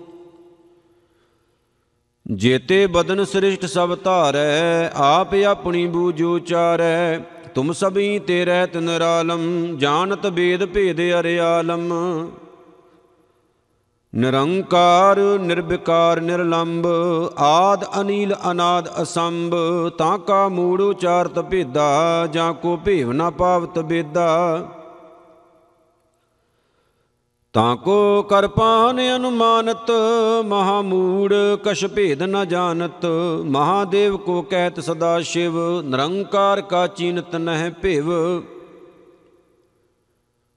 ਜੇਤੇ 2.26 2.88
ਬਦਨ 2.88 3.24
ਸ੍ਰਿਸ਼ਟ 3.26 3.66
ਸਭ 3.66 3.98
ਧਾਰੈ, 4.04 4.90
ਆਪ 4.96 5.34
ਆਪਣੀ 5.36 5.88
ਬੂਝੋ 5.88 6.40
ਚਾਰੈ 6.40 7.20
ਤੁਮ 7.56 7.72
ਸਭੀ 7.72 8.20
ਤੇ 8.20 8.46
ਰਹਿਤ 8.46 8.78
ਨਿਰਾਲਮ, 8.78 9.42
ਜਾਣਤ 9.78 10.28
ਬੇਦ 10.28 10.66
ਭੇਦ 10.66 11.02
ਅਰਿਆਲਮ। 11.20 11.92
ਨਿਰੰਕਾਰ, 14.16 15.20
ਨਿਰਵਿਕਾਰ 15.42 16.22
ਨਿਰਲੰਭ 16.22 16.88
ਆਦ 17.38 17.86
ਅਨੀਲ, 18.02 18.36
ਅਨਾਦ 18.52 18.90
ਅਸੰਭ, 19.02 19.56
ਤਾਂ 19.90 20.18
ਕਾ 20.18 20.48
ਮੂੜ 20.48 20.82
ਉਚਾਰਤ 20.82 21.40
ਭੇਦਾ, 21.40 22.28
ਜਾਂ 22.32 22.54
ਕੋ 22.54 22.78
ਭੇਵ 22.78 23.12
ਨਾ 23.12 23.30
ਪਾਵਤ 23.30 23.80
ਬੇਦਾ। 23.80 24.58
ਤਾਂ 27.54 27.76
ਕੋ 27.76 28.24
ਕਰਪਾਨ 28.24 29.00
ਅਨੁਮਾਨਤ, 29.16 29.92
ਮਹਾਮੂੜ 30.46 31.34
ਕਛ 31.64 31.86
ਭੇਦ 31.86 32.22
ਨ 32.24 32.48
ਜਾਣਤ। 32.48 33.06
ਮਹਾਦੇਵ 33.46 34.16
ਕੋ 34.18 34.42
ਕਹਿਤ 34.42 34.80
ਸਦਾ 34.80 35.20
ਸ਼ਿਵ, 35.22 35.60
ਨਿਰੰਕਾਰ 35.82 36.62
ਕਾ 36.62 36.86
ਚੀਨਤ 36.88 37.36
ਨਹਿ 37.36 37.70
ਭਿਵ। 37.82 38.12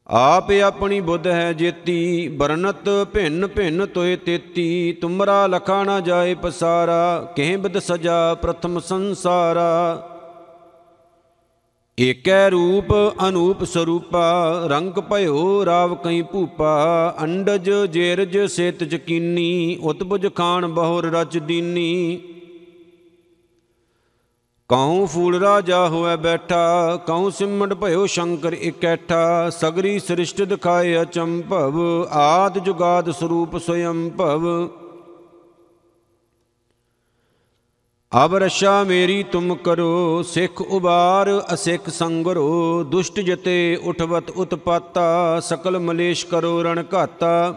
ਆਪ 0.07 0.53
ਆਪਣੀ 0.65 1.01
ਬੁੱਧ 1.01 1.27
ਹੈ 1.27 1.53
ਜੇਤੀ 1.53 2.29
ਬਰਨਤ 2.29 2.89
ਭਿੰਨ 3.13 3.47
ਭਿੰਨ 3.47 3.87
ਤੋਏ 3.87 4.17
ਤੇਤੀ। 4.17 4.93
ਤੁਮਰਾ 4.93 5.47
ਲਖਾ 5.47 5.83
ਨਾ 5.85 6.01
ਜਾਏ 6.01 6.35
ਪਸਾਰਾ, 6.35 7.33
ਕਹਿ 7.37 7.57
ਬਿਦ 7.57 7.79
ਸਜਾ 7.79 8.35
ਪ੍ਰਥਮ 8.35 8.81
ਸੰਸਾਰਾ। 8.81 10.11
ਏਕੈ 11.99 12.51
ਰੂਪ 12.51 12.87
ਅਨੂਪ 13.29 13.65
ਸਰੂਪਾ, 13.65 14.67
ਰੰਗ 14.71 14.95
ਭਇਓ 15.11 15.65
ਰਾਵ 15.67 15.95
ਕਈ 15.95 16.23
ਭੂਪਾ, 16.23 17.15
ਅੰਡਜ 17.23 17.71
ਜੇਰਜ 17.91 18.39
ਸੇਤ 18.47 18.85
ਚਕੀਨੀ 18.85 19.79
ਉਤਪੁਜ 19.83 20.27
ਖਾਨ 20.35 20.67
ਬਹੁਰ 20.67 21.05
ਰਚ 21.05 21.39
ਦੀਨੀ। 21.39 22.21
ਕਉ 24.69 25.07
ਫੂਲ 25.07 25.39
ਰਾਜਾ 25.41 25.89
ਹੋਇ 25.89 26.17
ਬੈਠਾ 26.17 26.97
ਕਉ 27.07 27.31
ਸਿਮਟ 27.31 27.75
ਭਇਓ 27.75 28.07
ਸ਼ੰਕਰ 28.07 28.53
ਇਕੈਠਾ, 28.53 29.51
ਸਗਰੀ 29.51 29.99
ਸ੍ਰਿਸ਼ਟ 29.99 30.43
ਦਿਖਾਏ 30.43 31.03
ਅਚੰਭਵ, 31.03 32.07
ਆਦ 32.11 32.59
ਜੁਗਾਦ 32.59 33.11
ਸਰੂਪ 33.11 33.57
ਸਯੰ 33.59 34.11
ਭਵ 34.11 34.69
ਅਬ 38.15 38.35
ਰਸ਼ਾ 38.35 38.85
ਮੇਰੀ 38.85 39.23
ਤੁਮ 39.23 39.55
ਕਰੋ, 39.55 40.23
ਸਿੱਖ 40.23 40.61
ਉਬਾਰ, 40.61 41.43
ਅਸਿੱਖ 41.55 41.89
ਸੰਗਰੋ, 41.89 42.83
ਦੁਸ਼ਟ 42.85 43.21
ਜਤੇ 43.21 43.79
ਉਠਵਤ 43.85 44.31
ਉਤਪਾਤਾ, 44.31 45.41
ਸਕਲ 45.41 45.79
ਮਲੇਸ਼ 45.79 46.27
ਕਰੋ 46.27 46.63
ਰਣ 46.63 46.83
ਘਾਤਾ। 46.95 47.55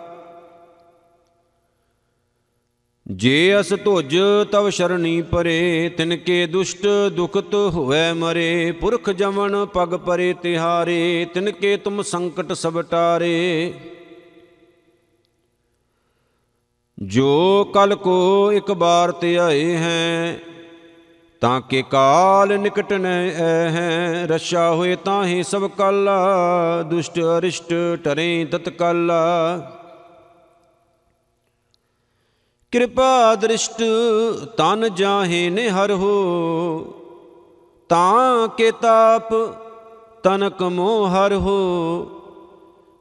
ਜੇ 3.07 3.59
ਅਸ 3.59 3.73
ਧੁਜ, 3.73 4.17
ਤਵ 4.51 4.69
ਸ਼ਰਣੀ 4.69 5.21
ਪਰੇ, 5.21 5.89
ਤਿਨ 5.97 6.15
ਕੇ 6.15 6.45
ਦੁਸ਼ਟ 6.45 6.87
ਦੁਖਤ 7.15 7.55
ਹੋਵੇ 7.55 8.13
ਮਰੇ, 8.13 8.71
ਪੁਰਖ 8.71 9.09
ਜਮਨ 9.09 9.65
ਪਗ 9.65 9.95
ਪਰੇ 9.95 10.33
ਤਿਹਾਰੇ, 10.33 11.27
ਤਿਨ 11.33 11.51
ਕੇ 11.51 11.77
ਤੁਮ 11.77 12.01
ਸੰਕਟ 12.01 12.53
ਸਭ 12.53 12.81
ਜੋ 16.97 17.71
ਕਲ 17.73 17.95
ਕੋ 17.95 18.51
ਇੱਕ 18.51 18.71
ਬਾਰ 18.71 19.11
ਤੇ 19.11 19.37
ਆਏ 19.37 19.75
ਹੈ, 19.75 20.39
ਤਾਂ 21.41 21.59
ਕੇ 21.61 21.83
ਕਾਲ 21.91 22.57
ਨਿਕਟ 22.59 22.93
ਨ 22.93 23.05
ਹੈ। 23.05 24.25
ਰਸ਼ਾ 24.27 24.69
ਹੋਏ 24.71 24.95
ਤਾਹੇ 24.95 25.43
ਸਭ 25.43 25.69
ਕਲ, 25.69 26.09
ਦੁਸ਼ਟ 26.85 27.19
ਅਰਿਸ਼ਟ 27.37 27.73
ਟਰੇ 28.03 28.45
ਤਤਕਲ। 28.51 29.11
ਕਿਰਪਾ 32.73 33.35
ਦ੍ਰਿਸ਼ਟ, 33.35 33.83
ਤਨ 34.57 34.89
ਜਾਹੇ 34.95 35.49
ਨੇ 35.49 35.69
ਹਰ 35.69 35.91
ਹੋ, 35.91 36.13
ਤਾਂ 37.89 38.47
ਕੇ 38.47 38.71
ਤਾਪ 38.71 39.33
ਤਨਕ 40.23 40.63
ਮੋਹ 40.63 41.07
ਹਰ 41.07 41.33
ਹੋ। 41.35 42.16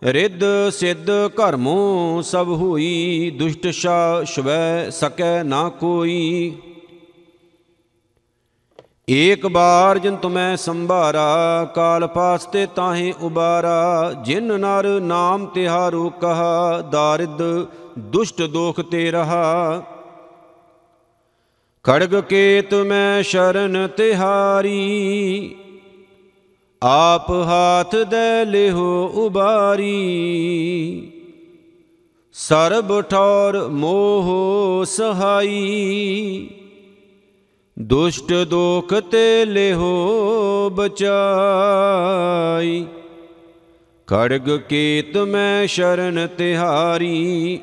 ਰਿੱਧ 0.02 0.44
ਸਿੱਧ 0.72 1.10
ਘਰਮੋ 1.10 2.20
ਸਭ 2.22 2.48
ਹੋਈ, 2.48 3.30
ਦੁਸ਼ਟ 3.38 3.66
ਸ਼ਾ 3.66 4.24
ਸ਼ਵੈ 4.24 4.90
ਸਕੈ 4.90 5.42
ਨਾ 5.42 5.68
ਕੋਈ। 5.68 6.56
ਏਕ 9.08 9.46
ਬਾਰ 9.46 9.98
ਜਿਨ 9.98 10.16
ਤੁਮੈ 10.16 10.56
ਸੰਭਾਰਾ, 10.56 11.64
ਕਾਲ 11.74 12.06
ਪਾਸਤੇ 12.06 12.66
ਤਾਹੇ 12.66 13.14
ਉਬਾਰਾ। 13.20 14.12
ਜਿਨ 14.24 14.60
ਨਰ 14.60 15.00
ਨਾਮ 15.00 15.46
ਤਿਹਾਰੋ 15.46 16.08
ਕਹਾ, 16.10 16.80
ਦਾਰਿਦ 16.80 17.42
ਦੁਸ਼ਟ 17.98 18.42
ਦੋਖ 18.42 18.80
ਤੇ 18.80 19.10
ਰਹਾ। 19.10 19.82
ਖੜਗ 21.84 22.20
ਕੇਤ 22.20 22.74
ਮੈਂ 22.74 23.22
ਸ਼ਰਨ 23.22 23.88
ਤਿਹਾਰੀ 23.88 24.76
ਆਪ 26.88 27.30
ਹਾਥ 27.30 27.96
ਦੇ 27.96 28.44
ਲਿਹੋ 28.44 29.10
ਉਬਾਰੀ। 29.14 31.12
ਸਰਬ 32.32 33.00
ਠੌਰ 33.00 33.68
ਮੋਹ 33.68 34.84
ਸਹਾਈ। 34.84 36.48
ਦੁਸ਼ਟ 37.78 38.32
ਦੋਖ 38.32 38.94
ਤੇ 38.94 39.44
ਲਿਹੋ 39.44 40.70
ਬਚਾਈ। 40.72 42.86
ਖੜਗ 44.06 44.60
ਕੇਤ 44.68 45.16
ਮੈਂ 45.16 45.66
ਸ਼ਰਨ 45.66 46.26
ਤਿਹਾਰੀ। 46.26 47.60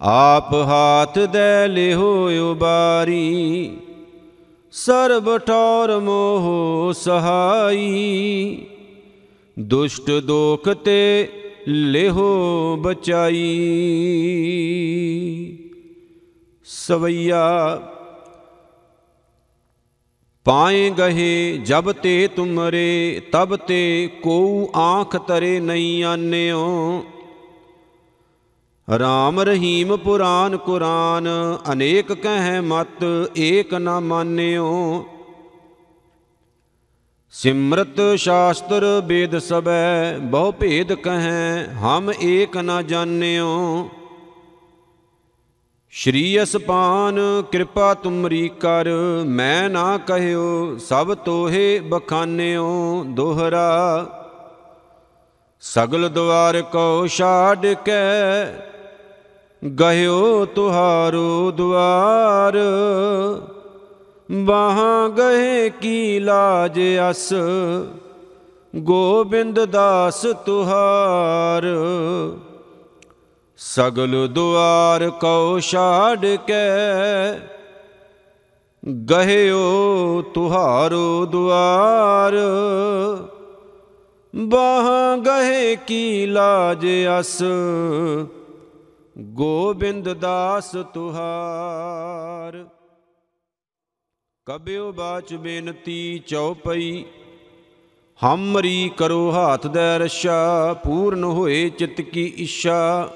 ਆਪ 0.00 0.54
ਹਾਥ 0.54 1.18
ਦੇ 1.18 1.68
ਲਿਹੋ 1.68 2.30
ਉਬਾਰੀ। 2.50 3.76
ਸਰਬ 4.72 5.38
ਠੌਰ 5.38 6.00
ਮੋਹ 6.00 6.92
ਸਹਾਈ। 6.92 8.66
ਦੁਸ਼ਟ 9.58 10.10
ਦੋਖ 10.10 10.68
ਤੇ 10.68 11.28
ਲਿਹੋ 11.68 12.76
ਬਚਾਈ। 12.76 13.58
ਸਵਈਆ, 16.64 17.82
ਪਾਏ 20.44 20.90
ਗਹੇ 20.90 21.58
ਜਬ 21.58 21.92
ਤੇ 21.92 22.28
ਤੁਮਰੇ, 22.36 23.22
ਤਬ 23.32 23.56
ਤੇ 23.56 24.10
ਕੋ 24.22 24.70
ਆਂਖ 24.76 25.16
ਤਰੇ 25.16 25.60
ਨਹੀਂ 25.60 26.04
ਆਨਿਓ। 26.04 27.04
ਰਾਮ 28.98 29.40
ਰਹੀਮ 29.40 29.96
ਪੁਰਾਨ 29.96 30.56
ਕੁਰਾਨ, 30.56 31.28
ਅਨੇਕ 31.72 32.12
ਕਹਿ 32.12 32.60
ਮਤ, 32.60 33.04
ਏਕ 33.36 33.74
ਨਾ 33.74 33.98
ਮਾਨਿਓ। 34.00 35.04
ਸਿਮਰਤ 37.34 38.00
ਸ਼ਾਸਤਰ 38.16 38.84
ਵੇਦ 39.06 39.38
ਸਬੈ 39.38 40.18
ਬਹੁ 40.18 40.52
ਭੇਦ 40.52 40.92
ਕਹੈ 40.94 41.66
ਹਮ 41.74 42.12
ਏਕ 42.22 42.56
ਨਾ 42.56 42.80
ਜਾਣਿਓ। 42.82 43.88
ਸ਼੍ਰੀ 45.92 46.42
ਅਸਪਾਨ, 46.42 47.20
ਕਿਰਪਾ 47.52 47.92
ਤੁਮਰੀ 47.94 48.48
ਕਰ, 48.60 48.88
ਮੈਂ 49.26 49.68
ਨਾ 49.70 49.96
ਕਹਿਓ, 49.98 50.76
ਸਭ 50.78 51.14
ਤੋਹੇ 51.14 51.78
ਬਖਾਨਿਓ। 51.80 53.04
ਦੋਹਰਾ, 53.06 54.06
ਸਗਲ 55.62 56.08
ਦੁਆਰ 56.08 56.60
ਕੋ 56.62 57.06
ਛਾੜ 57.06 57.66
ਕੇ 57.66 58.00
ਗਹਿਓ 59.80 60.44
ਤੁਹਾਰੋ 60.44 61.50
ਦੁਆਰ। 61.50 62.58
ਬਾਹਾਂ 64.30 65.08
ਗਏ 65.08 65.70
ਕੀ 65.70 66.18
ਲਾਜ 66.18 66.80
ਅਸ। 67.10 67.32
ਗੋਬਿੰਦ 68.76 69.64
ਦਾਸ 69.64 70.22
ਤੁਹਾਰ। 70.22 71.62
ਸਗਲ 73.56 74.28
ਦੁਆਰ 74.28 75.10
ਕਉ 75.10 75.58
ਛਾੜ 75.58 76.26
ਕੇ। 76.26 77.38
ਗਹਿਓ 79.10 80.22
ਤੁਹਾਰੋ 80.34 81.26
ਦੁਆਰ। 81.26 82.32
ਬਾਹ 84.36 85.16
ਗਏ 85.16 85.76
ਕੀ 85.76 86.26
ਲਾਜ 86.26 86.86
ਅਸ। 87.20 87.42
ਗੋਬਿੰਦ 89.16 90.08
ਦਾਸ 90.12 90.70
ਤੁਹਾਰ। 90.94 92.64
ਕਬਿਓ 94.46 94.92
ਬਾਚ 94.92 95.34
ਬੇਨਤੀ 95.34 96.18
ਚਉਪਈ, 96.18 97.04
ਹਮਰੀ 98.20 98.90
ਕਰੋ 98.96 99.30
ਹਾਥ 99.32 99.66
ਦੇ 99.66 99.98
ਰਸ਼ਾ, 99.98 100.72
ਪੂਰਨ 100.74 101.24
ਹੋਏ 101.24 101.68
ਚਿਤ 101.68 102.00
ਕੀ 102.00 102.24
ਇੱਛਾ। 102.36 103.08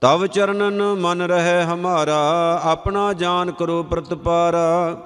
ਤਵ 0.00 0.26
ਚਰਨਨ 0.26 0.82
ਮਨ 0.94 1.22
ਰਹਿ 1.22 1.64
ਹਮਾਰਾ, 1.64 2.60
ਆਪਣਾ 2.62 3.12
ਜਾਨ 3.12 3.50
ਕਰੋ 3.50 3.82
ਪ੍ਰਤਪਾਰਾ। 3.82 4.96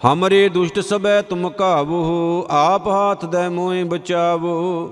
ਹਮਰੇ 0.00 0.48
ਦੁਸ਼ਟ 0.48 0.80
ਸਬੈ 0.80 1.20
ਤੁਮ 1.22 1.48
ਕਾਵੋ 1.50 2.46
ਆਪ 2.50 2.88
ਹਾਥ 2.88 3.24
ਦੇ 3.24 3.48
ਮੋਏ 3.48 3.84
ਬਚਾਵੋ। 3.84 4.90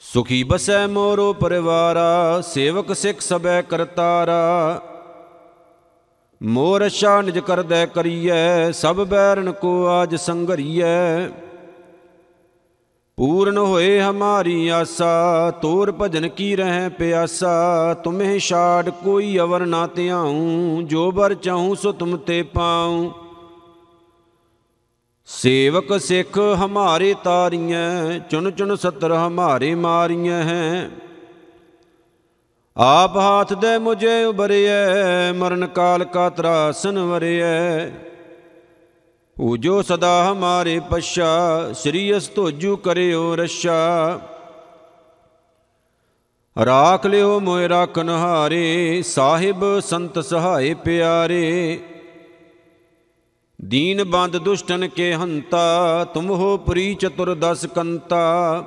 ਸੁਖੀ 0.00 0.42
ਬਸੈ 0.42 0.86
ਮੋਰੋ 0.86 1.32
ਪਰਿਵਾਰਾ, 1.32 2.40
ਸੇਵਕ 2.40 2.92
ਸਿੱਖ 2.92 3.20
ਸਬੈ 3.20 3.62
ਕਰਤਾਰਾ। 3.62 4.82
ਮੋਰ 6.42 6.86
ਅਸ਼ਾ 6.86 7.20
ਨਿਜ 7.22 7.38
ਕਰਦੈ 7.38 7.86
ਕਰੀਐ, 7.86 8.70
ਸਭ 8.72 8.96
ਬੈਰਨ 8.96 9.52
ਕੋ 9.52 9.86
ਆਜ 9.86 10.14
ਸੰਘਰੀਐ। 10.14 11.28
ਪੂਰਨ 13.18 13.58
ਹੋਏ 13.58 14.00
ਹਮਾਰੀ 14.00 14.68
ਆਸਾ, 14.68 15.50
ਤੋਰ 15.50 15.92
ਭਜਨ 15.92 16.28
ਕੀ 16.28 16.56
ਰਹਿ 16.56 16.88
ਪਿਆਸਾ। 16.88 17.94
ਤੁਮਹਿ 17.94 18.38
ਛਾੜ 18.38 18.90
ਕੋਈ 18.90 19.38
ਅਵਰ 19.38 19.66
ਨਾ 19.66 19.86
ਧਿਆਉ, 19.86 20.82
ਜੋ 20.82 21.10
ਬਰ 21.10 21.34
ਚਾਹੂੰ 21.34 21.76
ਸੋ 21.76 21.92
ਤੁਮ 21.92 22.16
ਤੇ 22.16 22.42
ਪਾਉ। 22.42 23.10
ਸੇਵਕ 25.28 26.00
ਸਿੱਖ 26.00 26.38
ਹਮਾਰੇ 26.64 27.14
ਤਾਰੀਐ 27.24 28.18
ਚੁਨ 28.30 28.50
ਚੁਨ 28.50 28.74
ਸਤਰ 28.76 29.12
ਹਮਾਰੇ 29.12 29.74
ਮਾਰੀਐ 29.74 30.42
ਹੈ। 30.42 30.90
ਆਪ 32.76 33.16
ਹਾਥ 33.16 33.52
ਦੇ 33.52 33.76
ਮੁਝੇ 33.78 34.24
ਉਬਰਿਐ 34.24 35.32
ਮਰਨ 35.32 35.66
ਕਾਲ 35.66 36.04
ਕਾ 36.04 36.28
ਤਰਾਸਨ 36.30 36.98
ਵਰਿਐ 36.98 37.88
ਪੂਜੋ 39.36 39.80
ਸਦਾ 39.82 40.32
ਹਮਾਰੇ 40.32 40.78
ਪਛਾ, 40.90 41.72
ਸ੍ਰੀ 41.72 42.16
ਅਸ 42.16 42.30
ਧੋਜੂ 42.34 42.76
ਕਰਿਓ 42.76 43.34
ਰਸ਼ਾ 43.36 44.20
ਰਾਖ 46.56 47.06
ਲਿਓ 47.06 47.38
ਮੋਇ 47.40 47.68
ਰਾਖਨ 47.68 48.08
ਹਾਰੇ 48.08 49.02
ਸਾਹਿਬ 49.06 49.64
ਸੰਤ 49.80 50.18
ਸਹਾਏ 50.18 50.74
ਪਿਆਰੇ। 50.74 51.78
ਦੀਨ 53.64 54.04
ਬੰਦ 54.04 54.36
ਦੁਸ਼ਟਨ 54.36 54.88
ਕੇ 54.88 55.14
ਹੰਤਾ, 55.14 56.04
ਤੁਮ 56.04 56.30
ਹੋ 56.30 56.56
ਪ੍ਰੀ 56.56 56.94
ਚਤੁਰ 56.94 57.34
ਦਸ 57.34 57.66
ਕੰਤਾ। 57.66 58.62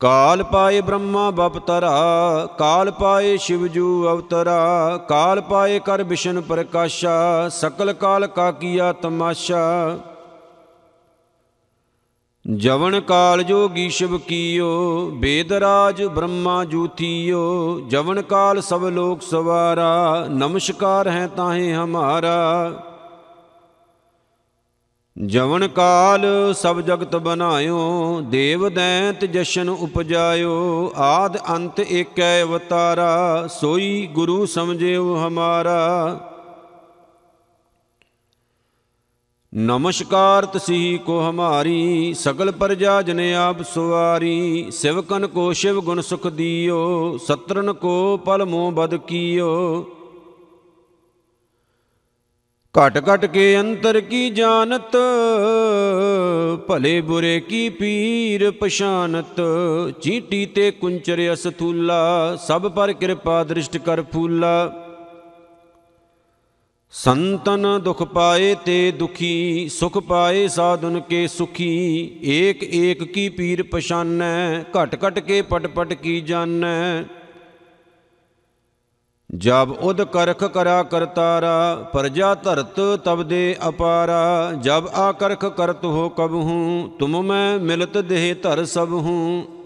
ਕਾਲ 0.00 0.42
ਪਾਏ 0.42 0.80
ਬ੍ਰਹਮਾ 0.80 1.30
ਬਪਤਰਾ 1.30 2.48
ਕਾਲ 2.58 2.90
ਪਾਏ 2.90 3.36
ਸ਼ਿਵਜੂ 3.36 4.08
ਅਵਤਰਾ, 4.12 4.96
ਕਾਲ 5.08 5.40
ਪਾਏ 5.40 5.78
ਕਰ 5.78 6.02
ਬਿਸ਼ਨ 6.02 6.40
ਪ੍ਰਕਾਸ਼ਾ, 6.40 7.48
ਸਕਲ 7.48 7.92
ਕਾਲ 7.92 8.26
ਕਾ 8.26 8.50
ਕੀਆ 8.50 8.92
ਤਮਾਸ਼ਾ। 8.92 9.98
ਜਵਨ 12.50 13.00
ਕਾਲ 13.00 13.42
ਜੋਗੀ 13.42 13.90
ਸ਼ਿਵ 13.90 14.18
ਕੀਓ 14.18 15.10
ਬੇਦਰਾਜ 15.10 16.04
ਬ੍ਰਹਮਾ 16.04 16.64
ਜੂਥੀਓ। 16.64 17.80
ਜਵਨ 17.88 18.22
ਕਾਲ 18.22 18.60
ਸਭ 18.60 18.84
ਲੋਕ 18.84 19.22
ਸਵਾਰਾ, 19.22 20.26
ਨਮਸਕਾਰ 20.30 21.08
ਹੈ 21.08 21.26
ਤਾਹੇ 21.26 21.74
ਹਮਾਰਾ। 21.74 22.72
ਜਵਨ 25.26 25.68
ਕਾਲ 25.68 26.54
ਸਭ 26.54 26.80
ਜਗਤ 26.80 27.16
ਬਨਾਇਓ, 27.16 28.20
ਦੇਵ 28.20 28.68
ਦੈਂਤ 28.68 29.24
ਜਸ਼ਨ 29.24 29.68
ਉਪਜਾਇਓ। 29.68 30.92
ਆਦ 30.96 31.38
ਅੰਤ 31.50 31.80
ਏਕੈ 31.80 32.42
ਅਵਤਾਰਾ, 32.42 33.46
ਸੋਈ 33.60 34.08
ਗੁਰੂ 34.12 34.46
ਸਮਝਿਓ 34.46 35.16
ਹਮਾਰਾ। 35.16 36.20
ਨਮਸਕਾਰ 39.52 40.44
ਤਸੀ 40.46 40.98
ਕੋ 41.06 41.18
ਹਮਾਰੀ, 41.20 42.14
ਸਗਲ 42.14 42.50
ਪ੍ਰਜਾ 42.50 43.00
ਜਨ 43.02 43.20
ਆਪ 43.36 43.62
ਸੁਵਾਰੀ, 43.62 44.70
ਸਿਵਕਨ 44.72 45.26
ਕੋ 45.26 45.52
ਸ਼ਿਵ 45.52 45.80
ਗੁਣ 45.80 46.00
ਸੁਖ 46.00 46.26
ਦੀਓ, 46.26 47.18
ਸਤਰਨ 47.18 47.72
ਕੋ 47.72 48.16
ਪਲ 48.16 48.44
ਮੋ 48.44 48.70
ਬਦ 48.70 48.94
ਕੀਓ। 48.96 49.50
ਘਟ 52.74 52.98
ਘਟ 53.08 53.26
ਕੇ 53.26 53.60
ਅੰਤਰ 53.60 54.00
ਕੀ 54.00 54.28
ਜਾਣਤ, 54.30 54.96
ਭਲੇ 56.68 57.00
ਬੁਰੇ 57.00 57.38
ਕੀ 57.40 57.68
ਪੀਰ 57.68 58.50
ਪਛਾਨਤ, 58.50 59.40
ਚੀਟੀ 60.02 60.44
ਤੇ 60.46 60.70
ਕੁੰਚਰ 60.70 61.20
ਅਸਥੂਲਾ, 61.32 62.36
ਸਭ 62.46 62.68
ਪਰ 62.68 62.92
ਕਿਰਪਾ 62.92 63.42
ਦ੍ਰਿਸ਼ਟ 63.44 63.76
ਕਰ 63.76 64.02
ਫੂਲਾ। 64.02 64.81
ਸੰਤਨ 66.92 67.80
ਦੁਖ 67.82 68.02
ਪਾਏ 68.02 68.54
ਤੇ 68.54 68.90
ਦੁਖੀ, 68.90 69.68
ਸੁਖ 69.68 69.98
ਪਾਏ 69.98 70.48
ਸਾਧੁਨ 70.48 71.00
ਕੇ 71.00 71.26
ਸੁਖੀ। 71.28 71.68
ਏਕ 72.24 72.62
ਏਕ 72.62 73.02
ਕੀ 73.04 73.28
ਪੀਰ 73.28 73.62
ਪਛਾਨੈ, 73.62 74.62
ਘਟ 74.62 74.96
ਘਟ 75.06 75.18
ਕੇ 75.18 75.42
ਪਟ 75.42 75.66
ਪਟ 75.66 75.92
ਕੀ 75.92 76.20
ਜਾਣੈ। 76.20 77.04
ਜਬ 79.34 79.70
ਉਦ 79.80 80.02
ਕਰਖ 80.02 80.44
ਕਰਾ 80.44 80.82
ਕਰਤਾਰਾ, 80.82 81.90
ਪਰਜਾ 81.92 82.34
ਧਰਤ 82.34 82.80
ਤਬ 83.04 83.22
ਦੇ 83.22 83.56
ਅਪਾਰਾ। 83.68 84.52
ਜਬ 84.60 84.88
ਆ 84.94 85.12
ਕਰਖ 85.12 85.44
ਕਰਤ 85.44 85.84
ਹੋ 85.84 86.08
ਕਬ 86.08 86.34
ਹੂੰ, 86.34 86.92
ਤੁਮ 86.98 87.22
ਮੈਂ 87.22 87.58
ਮਿਲਤ 87.58 87.98
ਦੇਹ 87.98 88.34
ਧਰ 88.42 88.64
ਸਭ 88.64 88.92
ਹੂੰ। 88.92 89.61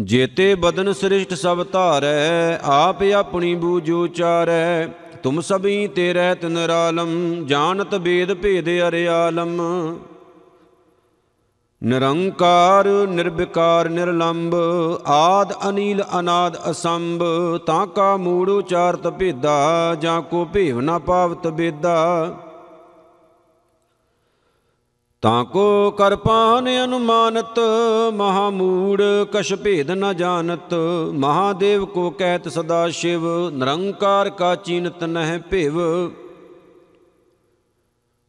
ਜੇਤੇ 0.00 0.54
ਬਦਨ 0.54 0.92
ਸ੍ਰਿਸ਼ਟ 0.92 1.34
ਸਭ 1.34 1.66
ਧਾਰੈ, 1.72 2.58
ਆਪ 2.62 3.02
ਆਪਣੀ 3.02 3.54
ਬੂਝੋ 3.54 4.06
ਚਾਰੈ। 4.06 4.86
ਤੁਮ 5.22 5.40
ਸਭੀ 5.40 5.88
ਤੇ 5.88 6.12
ਰਹਿਤ 6.12 6.44
ਨਿਰਾਲਮ, 6.44 7.44
ਜਾਣਤ 7.46 7.94
ਬੇਦ 7.94 8.34
ਭੇਦ 8.34 8.68
ਅਰਿਆਲਮ। 8.88 9.60
ਨਿਰੰਕਾਰ, 11.82 12.88
ਨਿਰਵਿਕਾਰ 13.08 13.88
ਨਿਰਲੰਭ 13.88 14.54
ਆਦ 15.06 15.52
ਅਨੀਲ, 15.68 16.04
ਅਨਾਦ 16.20 16.56
ਅਸੰਭ, 16.70 17.22
ਤਾਂ 17.66 17.86
ਕਾ 17.86 18.16
ਮੂੜ 18.16 18.50
ਉਚਾਰਤ 18.50 19.08
ਭੇਦਾ, 19.08 19.96
ਜਾਂ 20.00 20.22
ਕੋ 20.22 20.44
ਭੇਵ 20.44 20.80
ਨਾ 20.80 20.98
ਪਾਵਤ 20.98 21.46
ਬੇਦਾ। 21.46 21.96
ਤਾਂ 25.22 25.44
ਕੋ 25.44 25.90
ਕਰਪਾਨ 25.90 26.68
ਅਨੁਮਾਨਤ 26.84 27.58
ਮਹਾ 28.14 28.48
ਮੂੜ 28.50 29.02
ਕਛ 29.32 29.52
ਭੇਦ 29.54 29.90
ਨ 29.90 30.12
ਜਾਣਤ। 30.16 30.74
ਮਹਾਦੇਵ 31.14 31.84
ਕੋ 31.84 32.10
ਕਹਿਤ 32.10 32.48
ਸਦਾ 32.48 32.88
ਸ਼ਿਵ, 32.88 33.26
ਨਿਰੰਕਾਰ 33.50 34.30
ਕਾ 34.30 34.54
ਚੀਨਤ 34.54 35.04
ਨਹਿ 35.04 35.38
ਭਿਵ। 35.50 35.80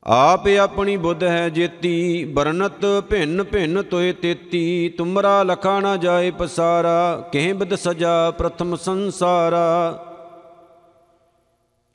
ਆਪ 0.05 0.47
ਆਪਣੀ 0.61 0.97
ਬੁੱਧ 0.97 1.23
ਹੈ 1.23 1.47
ਜੇਤੀ 1.49 2.23
ਬਰਨਤ 2.25 2.85
ਭਿੰਨ 3.09 3.43
ਭਿੰਨ 3.43 3.81
ਤੋਏ 3.83 4.11
ਤੇਤੀ। 4.13 4.89
ਤੁਮਰਾ 4.89 5.41
ਲਖਾ 5.43 5.79
ਨਾ 5.79 5.95
ਜਾਏ 5.97 6.31
ਪਸਾਰਾ, 6.31 7.29
ਕਹਿ 7.33 7.53
ਬਿਦ 7.53 7.75
ਸਜਾ 7.75 8.31
ਪ੍ਰਥਮ 8.31 8.75
ਸੰਸਾਰਾ। 8.75 10.03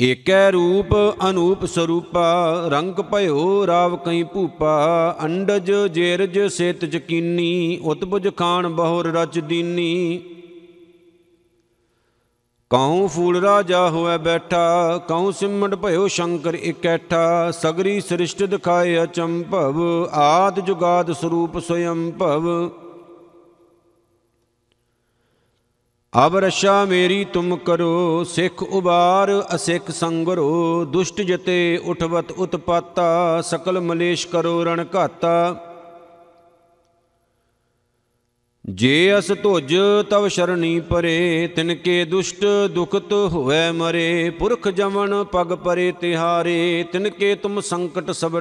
ਏਕੈ 0.03 0.51
ਰੂਪ 0.51 0.95
ਅਨੂਪ 1.31 1.65
ਸਰੂਪਾ, 1.65 2.69
ਰੰਗ 2.69 2.95
ਭਇਓ 2.95 3.67
ਰਾਵ 3.67 3.97
ਕਈ 3.97 4.23
ਭੂਪਾ, 4.23 5.17
ਅੰਡਜ 5.25 5.73
ਜੇਰਜ 5.93 6.39
ਸੇਤ 6.47 6.85
ਜਕੀਨੀ 6.85 7.81
ਉਤਬੁਜ 7.85 8.29
ਖਾਨ 8.37 8.69
ਬਹੁਰ 8.69 9.07
ਰਚ 9.07 9.39
ਦੀਨੀ। 9.39 10.23
ਕਉ 12.71 13.07
ਫੂਲ 13.07 13.41
ਰਾਜਾ 13.41 13.89
ਹੋਇ 13.91 14.19
ਬੈਠਾ, 14.19 14.99
ਕਉ 15.09 15.31
ਸਿਮਟ 15.31 15.75
ਭਇਓ 15.75 16.09
ਸ਼ੰਕਰ 16.09 16.55
ਇਕੈਠਾ, 16.55 17.51
ਸਗਰੀ 17.51 18.01
ਸ੍ਰਿਸ਼ਟ 18.01 18.43
ਦਿਖਾਏ 18.43 19.03
ਅਚੰਭਵ, 19.03 20.09
ਆਦ 20.13 20.61
ਜੁਗਾਦ 20.61 21.13
ਸਰੂਪ 21.13 21.59
ਸੋਯੰ 21.59 22.11
ਭਵ 22.11 22.71
ਅਬ 26.15 26.37
ਰਸ਼ਾ 26.37 26.85
ਮੇਰੀ 26.85 27.25
ਤੁਮ 27.25 27.57
ਕਰੋ, 27.57 28.25
ਸਿੱਖ 28.25 28.63
ਉਬਾਰ, 28.63 29.31
ਅਸਿੱਖ 29.55 29.91
ਸੰਗਰੋ, 29.91 30.85
ਦੁਸ਼ਟ 30.85 31.21
ਜਤੇ 31.21 31.81
ਉਠਵਤ 31.85 32.33
ਉਤਪਾਤਾ, 32.33 33.41
ਸਕਲ 33.41 33.81
ਮਲੇਸ਼ 33.81 34.27
ਕਰੋ 34.27 34.65
ਰਣ 34.65 34.85
ਘਾਤਾ। 34.95 35.57
ਜੇ 38.69 39.19
ਅਸ 39.19 39.33
ਧੁਜ, 39.43 39.75
ਤਵ 40.11 40.29
ਸ਼ਰਣੀ 40.29 40.81
ਪਰੇ, 40.81 41.49
ਤਿਨ 41.57 41.75
ਕੇ 41.75 42.05
ਦੁਸ਼ਟ 42.05 42.45
ਦੁਖਤ 42.75 43.13
ਹੋਵੇ 43.13 43.71
ਮਰੇ, 43.71 44.31
ਪੁਰਖ 44.31 44.69
ਜਮਨ 44.69 45.25
ਪਗ 45.25 45.55
ਪਰੇ 45.55 45.93
ਤਿਹਾਰੇ, 45.93 46.85
ਤਿਨ 46.93 47.09
ਕੇ 47.11 47.35
ਤੁਮ 47.35 47.61
ਸੰਕਟ 47.61 48.11
ਸਭ 48.11 48.41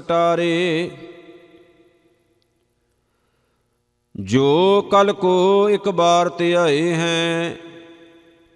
ਜੋ 4.15 4.81
ਕਲ 4.91 5.11
ਕੋ 5.13 5.69
ਇੱਕ 5.69 5.89
ਬਾਰ 5.89 6.29
ਤੇ 6.29 6.53
ਆਏ 6.55 6.93
ਹੈ, 6.93 7.55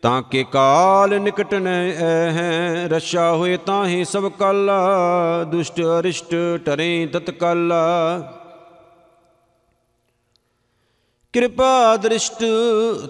ਤਾਂ 0.04 0.22
ਕੇ 0.22 0.44
ਕਾਲ 0.44 1.20
ਨਿਕਟ 1.22 1.54
ਨ 1.54 1.68
ਹੈ। 1.68 2.88
ਰਸ਼ਾ 2.88 3.32
ਹੋਏ 3.32 3.58
ਤਾਹੇ 3.58 4.04
ਸਭ 4.04 4.28
ਕਲ, 4.32 4.72
ਦੁਸ਼ਟ 5.52 5.82
ਅਰਿਸ਼ਟ 6.00 6.36
ਟਰੇ 6.66 7.08
ਤਤਕਲ 7.14 7.74
ਕਿਰਪਾ 11.34 11.96
ਦ੍ਰਿਸ਼ਟ 11.98 12.44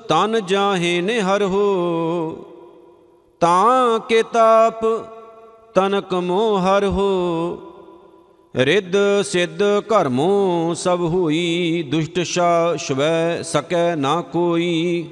ਤਨ 0.08 0.40
ਜਾਹੇ 0.46 1.00
ਨੇ 1.02 1.20
ਹਰ 1.22 1.44
ਹੋ, 1.44 1.66
ਤਾਂ 3.42 4.00
ਕੇ 4.00 4.24
ਤਾਪ 4.24 4.86
ਤਨਕ 5.74 6.14
ਮੋਹ 6.14 6.60
ਹਰ 6.60 6.86
ਹੋ। 6.86 7.12
ਰਿੱਧ 8.58 8.96
ਸਿੱਧ 9.26 9.64
ਘਰਮੋ 9.64 10.74
ਸਭ 10.74 11.00
ਹੋਈ, 11.00 11.84
ਦੁਸ਼ਟ 11.92 12.20
ਸ਼ਾ 12.20 12.76
ਸ਼ਵੈ 12.76 13.42
ਸਕੈ 13.42 13.96
ਨਾ 13.96 14.22
ਕੋਈ। 14.22 15.10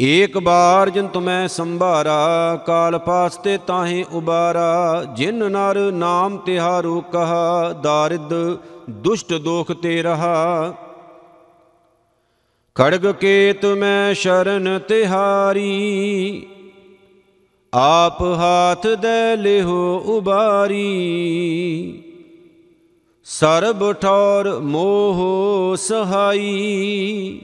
ਏਕ 0.00 0.38
ਬਾਰ 0.38 0.90
ਜਿਨ 0.90 1.08
ਤੁਮੈ 1.08 1.46
ਸੰਭਾਰਾ, 1.46 2.56
ਕਾਲ 2.66 2.98
ਪਾਸਤੇ 2.98 3.58
ਤਾਹੇ 3.58 4.04
ਉਬਾਰਾ। 4.12 5.04
ਜਿਨ 5.16 5.34
ਨਰ 5.34 5.92
ਨਾਮ 5.92 6.36
ਤਿਹਾਰੂ 6.36 7.00
ਕਹਾ, 7.00 7.72
ਦਾਰਿਦ 7.72 8.58
ਦੁਸ਼ਟ 8.90 9.34
ਦੋਖ 9.34 9.72
ਤੇ 9.72 10.02
ਰਹਾ। 10.02 10.74
ਖੜਗ 12.74 13.12
ਕੇਤ 13.12 13.66
ਮੈਂ 13.66 14.14
ਸ਼ਰਨ 14.14 14.78
ਤਿਹਾਰੀ 14.88 16.46
ਆਪ 17.76 18.20
ਹਾਥ 18.22 18.86
ਦੇ 18.86 19.36
ਲਿਹੋ 19.36 20.02
ਉਬਾਰੀ, 20.06 20.82
ਸਰਬ 23.26 23.92
ਠੌਰ 23.92 24.48
ਮੋਹ 24.58 25.22
ਸਹਾਈ। 25.76 27.40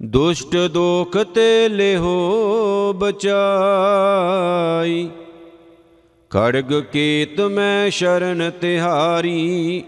ਦੁਸ਼ਟ 0.00 0.56
ਦੋਖ 0.56 1.16
ਤੇ 1.34 1.68
ਲਿਹੋ 1.68 2.92
ਬਚਾਈ, 2.96 3.36
ਖੜਗ 6.30 6.74
ਕੇਤ 6.92 7.40
ਮੈਂ 7.40 7.90
ਸ਼ਰਨ 7.90 8.50
ਤਿਹਾਰੀ। 8.50 9.82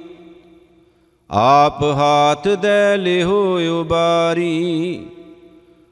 ਆਪ 1.31 1.83
ਹਾਥ 1.83 2.49
ਦੇ 2.49 2.97
ਲਿਹੋ 2.97 3.59
ਉਬਾਰੀ 3.81 5.07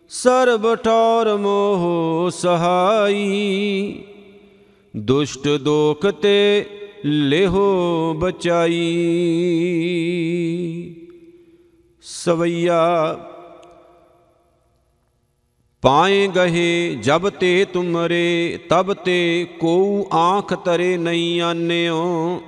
ਸਰਬ 0.09 0.75
ਠੌਰ 0.75 1.37
ਮੋਹ 1.37 2.31
ਸਹਾਈ। 2.31 4.05
ਦੁਸ਼ਟ 4.97 5.49
ਦੋਖ 5.49 6.07
ਤੇ 6.07 6.67
ਲਿਹੋ 7.05 8.15
ਬਚਾਈ। 8.19 8.77
ਸਵਈਆ, 12.03 13.19
ਪਾਏ 15.83 16.29
ਗਹੇ 16.29 16.95
ਜਬ 16.95 17.29
ਤੇ 17.31 17.65
ਤੁਮਰੇ, 17.65 18.59
ਤਬ 18.69 18.95
ਤੇ 18.95 19.47
ਕੋਉ 19.61 20.09
ਆਂਖ 20.13 20.55
ਤਰੇ 20.55 20.97
ਨਹੀਂ 20.97 21.41
ਆਨਿਓ। 21.41 22.41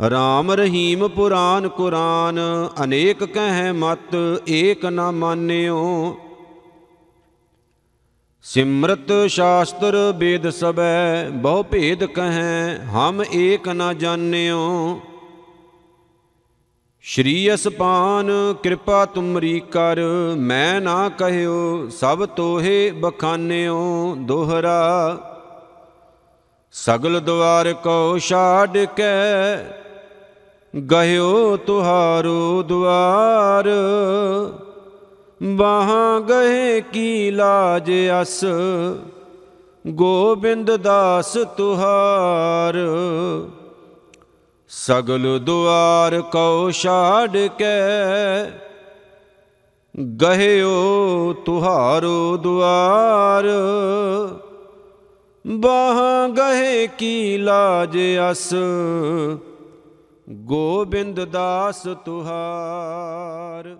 ਰਾਮ 0.00 0.50
ਰਹੀਮ 0.52 1.08
ਪੁਰਾਨ 1.08 1.68
ਕੁਰਾਨ, 1.68 2.38
ਅਨੇਕ 2.84 3.24
ਕਹਿ 3.24 3.72
ਮਤ, 3.72 4.14
ਏਕ 4.48 4.84
ਨਾ 4.84 5.10
ਮਾਨਿਓ। 5.10 6.16
ਸਿਮਰਤ 8.44 9.12
ਸ਼ਾਸਤਰ 9.28 9.96
ਵੇਦ 10.16 10.48
ਸਬੈ 10.50 11.28
ਬਹੁ 11.30 11.62
ਭੇਦ 11.62 12.04
ਕਹੈ 12.04 12.78
ਹਮ 12.86 13.22
ਏਕ 13.32 13.68
ਨਾ 13.68 13.92
ਜਾਣਿਓ। 13.92 15.00
ਸ਼੍ਰੀ 17.02 17.54
ਅਸਪਾਨ, 17.54 18.30
ਕਿਰਪਾ 18.62 19.04
ਤੁਮਰੀ 19.04 19.60
ਕਰ, 19.60 20.00
ਮੈਂ 20.36 20.80
ਨਾ 20.80 21.08
ਕਹਿਓ, 21.08 21.88
ਸਭ 21.88 22.24
ਤੋਹੇ 22.26 22.90
ਬਖਾਨਿਓ। 22.90 24.14
ਦੋਹਰਾ, 24.18 25.18
ਸਗਲ 26.74 27.20
ਦੁਆਰ 27.20 27.72
ਕੋ 27.72 28.18
ਛਾੜ 28.18 28.78
ਕੇ 28.78 29.12
ਗਹਿਓ 30.76 31.56
ਤੁਹਾਰੋ 31.56 32.62
ਦੁਆਰ। 32.62 33.68
ਬਾਹਾਂ 35.42 36.20
ਗਏ 36.20 36.80
ਕੀ 36.80 37.30
ਲਾਜ 37.30 37.92
ਅਸ। 38.22 38.44
ਗੋਬਿੰਦ 39.86 40.76
ਦਾਸ 40.76 41.32
ਤੁਹਾਰ। 41.32 42.74
ਸਗਲ 44.68 45.38
ਦੁਆਰ 45.38 46.20
ਕਉ 46.20 46.70
ਛਾੜ 46.70 47.30
ਕੇ। 47.36 48.44
ਗਹਿਓ 50.22 51.32
ਤੁਹਾਰੋ 51.44 52.36
ਦੁਆਰ। 52.36 53.44
ਬਾਹਾਂ 55.46 56.28
ਗਏ 56.28 56.86
ਕੀ 56.86 57.38
ਲਾਜ 57.38 57.98
ਅਸ। 58.30 58.54
ਗੋਬਿੰਦ 60.32 61.24
ਦਾਸ 61.24 61.82
ਤੁਹਾਰ। 61.82 63.76